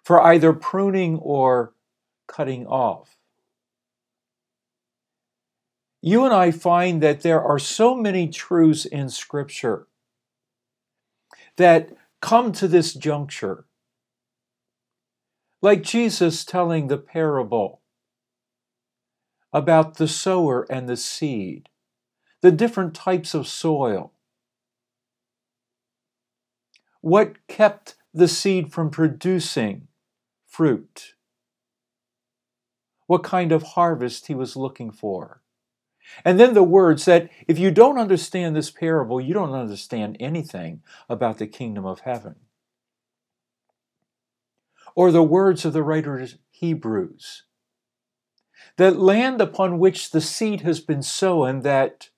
for 0.03 0.21
either 0.21 0.51
pruning 0.51 1.17
or 1.19 1.73
cutting 2.27 2.65
off. 2.65 3.14
You 6.07 6.23
and 6.23 6.35
I 6.35 6.51
find 6.51 7.01
that 7.01 7.21
there 7.21 7.41
are 7.41 7.57
so 7.57 7.95
many 7.95 8.27
truths 8.27 8.85
in 8.85 9.09
Scripture 9.09 9.87
that 11.57 11.89
come 12.21 12.51
to 12.51 12.67
this 12.67 12.93
juncture. 12.93 13.65
Like 15.63 15.81
Jesus 15.81 16.45
telling 16.45 16.89
the 16.89 16.99
parable 16.99 17.81
about 19.51 19.95
the 19.97 20.07
sower 20.07 20.67
and 20.69 20.87
the 20.87 20.95
seed, 20.95 21.69
the 22.41 22.51
different 22.51 22.93
types 22.93 23.33
of 23.33 23.47
soil. 23.47 24.13
What 27.01 27.47
kept 27.47 27.95
the 28.13 28.27
seed 28.27 28.71
from 28.71 28.91
producing 28.91 29.87
fruit? 30.45 31.15
What 33.07 33.23
kind 33.23 33.51
of 33.51 33.63
harvest 33.63 34.27
he 34.27 34.35
was 34.35 34.55
looking 34.55 34.91
for? 34.91 35.41
And 36.23 36.39
then 36.39 36.53
the 36.53 36.63
words 36.63 37.05
that 37.05 37.29
if 37.47 37.59
you 37.59 37.71
don't 37.71 37.97
understand 37.97 38.55
this 38.55 38.71
parable, 38.71 39.19
you 39.19 39.33
don't 39.33 39.53
understand 39.53 40.17
anything 40.19 40.81
about 41.09 41.37
the 41.37 41.47
kingdom 41.47 41.85
of 41.85 42.01
heaven. 42.01 42.35
Or 44.95 45.11
the 45.11 45.23
words 45.23 45.65
of 45.65 45.73
the 45.73 45.83
writer 45.83 46.25
Hebrews 46.51 47.43
that 48.77 48.97
land 48.97 49.41
upon 49.41 49.79
which 49.79 50.11
the 50.11 50.21
seed 50.21 50.61
has 50.61 50.79
been 50.79 51.01
sown 51.01 51.61
that 51.61 52.09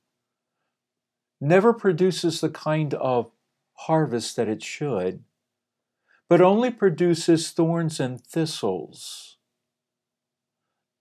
never 1.40 1.74
produces 1.74 2.42
the 2.42 2.50
kind 2.50 2.94
of 2.96 3.32
harvest 3.74 4.36
that 4.36 4.48
it 4.48 4.64
should, 4.64 5.24
but 6.28 6.42
only 6.42 6.72
produces 6.72 7.52
thorns 7.52 8.00
and 8.00 8.22
thistles. 8.22 9.38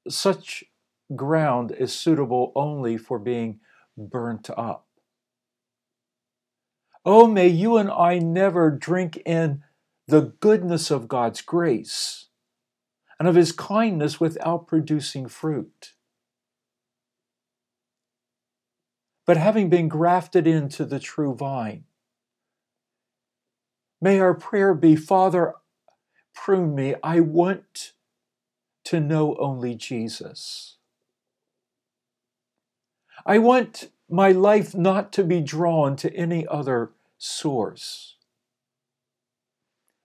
Such 0.09 0.65
ground 1.15 1.71
is 1.71 1.93
suitable 1.93 2.53
only 2.57 2.97
for 2.97 3.19
being 3.19 3.61
burnt 3.97 4.51
up. 4.51 4.87
Oh, 7.05 7.29
may 7.29 7.47
you 7.47 7.77
and 7.77 7.91
I 7.91 8.19
never 8.19 8.71
drink 8.71 9.17
in 9.25 9.63
the 10.09 10.35
goodness 10.41 10.91
of 10.91 11.09
God's 11.09 11.41
grace 11.41 12.27
and 13.19 13.29
of 13.29 13.37
His 13.37 13.53
kindness 13.53 14.19
without 14.19 14.67
producing 14.67 15.29
fruit. 15.29 15.93
But 19.25 19.37
having 19.37 19.69
been 19.69 19.89
grafted 19.89 20.47
into 20.47 20.85
the 20.85 21.01
true 21.01 21.35
vine, 21.35 21.85
may 24.01 24.21
our 24.21 24.35
prayer 24.35 24.75
be 24.75 24.97
Father, 24.97 25.55
prune 26.35 26.75
me. 26.75 26.95
I 27.03 27.21
want 27.21 27.93
to 28.85 29.01
know 29.01 29.37
only 29.37 29.75
Jesus. 29.75 30.76
I 33.29 33.39
want 33.39 33.91
my 34.09 34.31
life 34.31 34.73
not 34.73 35.13
to 35.15 35.25
be 35.25 35.41
drawn 35.41 35.97
to 35.97 36.15
any 36.15 36.47
other 36.47 36.93
source, 37.19 38.15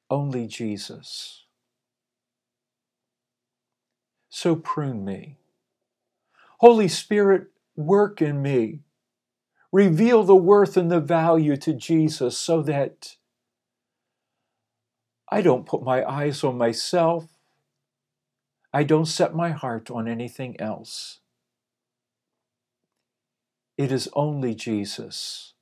only 0.09 0.47
Jesus. 0.47 1.45
So 4.29 4.55
prune 4.55 5.05
me. 5.05 5.37
Holy 6.61 6.87
Spirit, 6.87 7.49
work 7.75 8.23
in 8.23 8.41
me. 8.41 8.79
Reveal 9.71 10.23
the 10.23 10.35
worth 10.35 10.75
and 10.75 10.91
the 10.91 10.99
value 10.99 11.55
to 11.57 11.73
Jesus 11.73 12.39
so 12.39 12.63
that 12.63 13.17
I 15.29 15.43
don't 15.43 15.67
put 15.67 15.83
my 15.83 16.03
eyes 16.03 16.43
on 16.43 16.57
myself. 16.57 17.27
I 18.73 18.83
don't 18.83 19.05
set 19.05 19.35
my 19.35 19.51
heart 19.51 19.91
on 19.91 20.07
anything 20.07 20.59
else. 20.59 21.20
It 23.77 23.91
is 23.91 24.09
only 24.13 24.55
Jesus. 24.55 25.53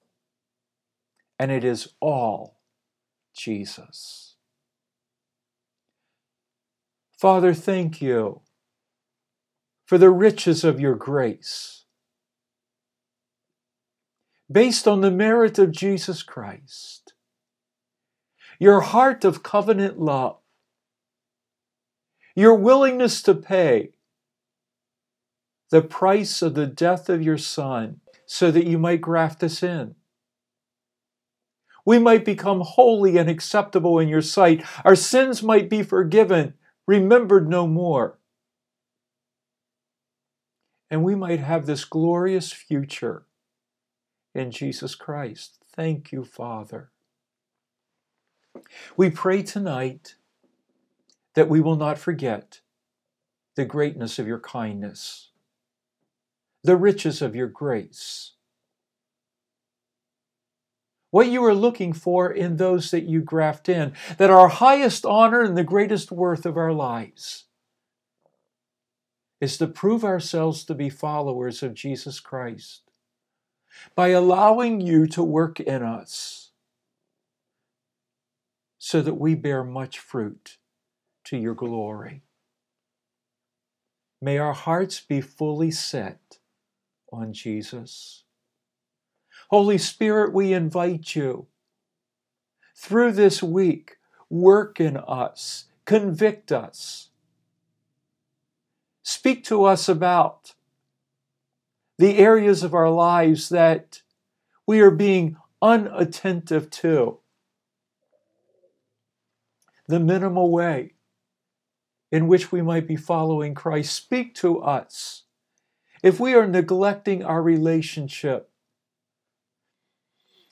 And 1.38 1.52
it 1.52 1.64
is 1.64 1.90
all 2.00 2.60
Jesus. 3.36 4.36
Father, 7.18 7.54
thank 7.54 8.02
you 8.02 8.42
for 9.86 9.98
the 9.98 10.10
riches 10.10 10.64
of 10.64 10.80
your 10.80 10.96
grace. 10.96 11.86
Based 14.52 14.88
on 14.88 15.02
the 15.02 15.12
merit 15.12 15.60
of 15.60 15.72
Jesus 15.72 16.24
Christ, 16.24 17.14
your 18.60 18.82
heart 18.82 19.24
of 19.24 19.44
covenant 19.44 20.00
love, 20.00 20.38
your 22.36 22.56
willingness 22.56 23.22
to 23.24 23.36
pay 23.36 23.92
the 25.70 25.82
price 25.82 26.42
of 26.42 26.56
the 26.56 26.66
death 26.68 27.10
of 27.10 27.22
your 27.22 27.38
Son 27.38 28.02
so 28.26 28.52
that 28.52 28.66
you 28.66 28.78
might 28.78 29.02
graft 29.02 29.44
us 29.44 29.64
in. 29.64 29.96
We 31.86 31.98
might 31.98 32.26
become 32.26 32.62
holy 32.62 33.18
and 33.18 33.30
acceptable 33.30 34.00
in 34.00 34.08
your 34.08 34.22
sight. 34.22 34.64
Our 34.86 34.96
sins 34.96 35.42
might 35.42 35.70
be 35.70 35.82
forgiven, 35.82 36.54
remembered 36.86 37.50
no 37.50 37.66
more. 37.66 38.20
And 40.92 41.04
we 41.04 41.16
might 41.16 41.40
have 41.40 41.66
this 41.66 41.86
glorious 41.86 42.52
future 42.52 43.26
in 44.34 44.52
Jesus 44.52 44.96
Christ. 44.96 45.60
Thank 45.76 46.12
you, 46.12 46.24
Father. 46.24 46.92
We 48.98 49.10
pray 49.10 49.44
tonight 49.44 50.16
that 51.36 51.50
we 51.50 51.62
will 51.62 51.76
not 51.76 51.98
forget 51.98 52.62
the 53.56 53.66
greatness 53.66 54.20
of 54.20 54.28
your 54.28 54.40
kindness 54.40 55.29
the 56.64 56.76
riches 56.76 57.22
of 57.22 57.36
your 57.36 57.48
grace. 57.48 58.34
What 61.12 61.28
you 61.28 61.44
are 61.46 61.56
looking 61.56 61.94
for 61.94 62.32
in 62.32 62.58
those 62.58 62.92
that 62.92 63.06
you 63.06 63.22
graft 63.22 63.68
in, 63.68 63.94
that 64.18 64.30
our 64.30 64.48
highest 64.48 65.06
honor 65.06 65.42
and 65.42 65.58
the 65.58 65.64
greatest 65.64 66.12
worth 66.12 66.46
of 66.46 66.56
our 66.56 66.74
lives 66.74 67.46
is 69.42 69.58
to 69.58 69.68
prove 69.68 70.04
ourselves 70.04 70.64
to 70.66 70.76
be 70.76 70.90
followers 70.90 71.64
of 71.64 71.74
Jesus 71.74 72.20
Christ 72.20 72.82
by 73.96 74.10
allowing 74.10 74.82
you 74.82 75.08
to 75.08 75.24
work 75.24 75.60
in 75.60 75.82
us 75.82 76.52
so 78.78 79.02
that 79.02 79.16
we 79.16 79.36
bear 79.36 79.64
much 79.64 80.00
fruit 80.00 80.58
to 81.26 81.38
your 81.38 81.54
glory. 81.54 82.24
May 84.22 84.38
our 84.38 84.54
hearts 84.54 85.00
be 85.00 85.22
fully 85.22 85.72
set 85.72 86.39
on 87.12 87.34
Jesus. 87.34 88.24
Holy 89.50 89.78
Spirit, 89.78 90.34
we 90.34 90.54
invite 90.54 91.16
you 91.16 91.48
through 92.76 93.12
this 93.12 93.42
week, 93.42 93.98
work 94.30 94.80
in 94.80 94.96
us, 94.98 95.66
convict 95.86 96.52
us, 96.52 97.10
speak 99.04 99.44
to 99.46 99.64
us 99.66 99.90
about 99.90 100.54
the 101.98 102.18
areas 102.18 102.64
of 102.64 102.74
our 102.74 102.90
lives 102.90 103.50
that 103.50 104.02
we 104.66 104.80
are 104.80 104.92
being 104.92 105.36
unattentive 105.62 106.70
to. 106.70 107.20
The 109.88 110.00
minimal 110.00 110.52
way 110.52 110.94
in 112.12 112.28
which 112.28 112.52
we 112.52 112.62
might 112.62 112.88
be 112.88 112.96
following 112.96 113.54
Christ. 113.54 113.94
Speak 113.94 114.36
to 114.36 114.60
us 114.60 115.24
if 116.02 116.20
we 116.20 116.34
are 116.34 116.48
neglecting 116.48 117.24
our 117.24 117.42
relationship, 117.42 118.50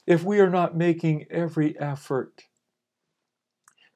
if 0.06 0.24
we 0.24 0.39
are 0.39 0.50
not 0.50 0.76
making 0.76 1.26
every 1.30 1.78
effort 1.80 2.43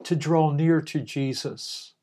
to 0.04 0.16
draw 0.16 0.52
near 0.52 0.82
to 0.82 1.00
Jesus, 1.00 1.94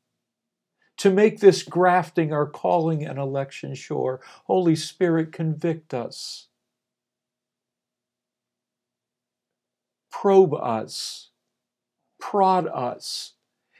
to 0.97 1.09
make 1.09 1.39
this 1.39 1.63
grafting 1.63 2.33
our 2.33 2.45
calling 2.45 3.05
and 3.05 3.17
election 3.17 3.73
sure, 3.73 4.21
Holy 4.45 4.75
Spirit, 4.75 5.31
convict 5.31 5.93
us. 5.93 6.47
Probe 10.11 10.53
us, 10.55 11.29
prod 12.19 12.67
us, 12.67 13.33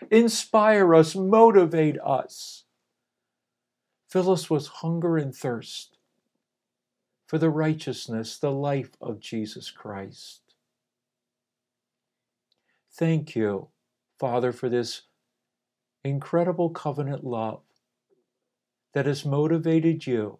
inspire 0.09 0.95
us, 0.95 1.15
motivate 1.15 1.99
us 1.99 2.63
Us 4.15 4.49
with 4.49 4.67
hunger 4.67 5.17
and 5.17 5.35
thirst 5.35 5.97
for 7.27 7.37
the 7.37 7.49
righteousness, 7.49 8.37
the 8.37 8.51
life 8.51 8.89
of 8.99 9.19
Jesus 9.19 9.69
Christ. 9.69 10.41
Thank 12.91 13.35
you, 13.35 13.67
Father, 14.19 14.51
for 14.51 14.67
this 14.67 15.03
incredible 16.03 16.71
covenant 16.71 17.23
love 17.23 17.61
that 18.93 19.05
has 19.05 19.25
motivated 19.25 20.07
you 20.07 20.39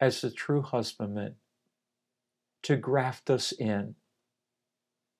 as 0.00 0.20
the 0.20 0.30
true 0.30 0.60
husbandman 0.60 1.36
to 2.62 2.76
graft 2.76 3.30
us 3.30 3.52
in 3.52 3.94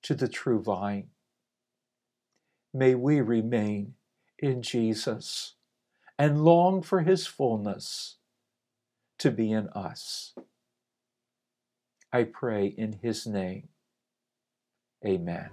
to 0.03 0.13
the 0.13 0.27
true 0.27 0.61
vine. 0.61 1.07
May 2.71 2.93
we 2.93 3.19
remain 3.19 3.95
in 4.37 4.61
Jesus 4.61 5.55
and 6.19 6.43
long 6.43 6.81
for 6.81 6.99
his 7.01 7.25
fullness 7.25 8.17
to 9.17 9.31
be 9.31 9.51
in 9.51 9.69
us. 9.69 10.35
I 12.11 12.25
pray 12.25 12.67
in 12.67 12.99
his 13.01 13.25
name. 13.25 13.69
Amen. 15.05 15.49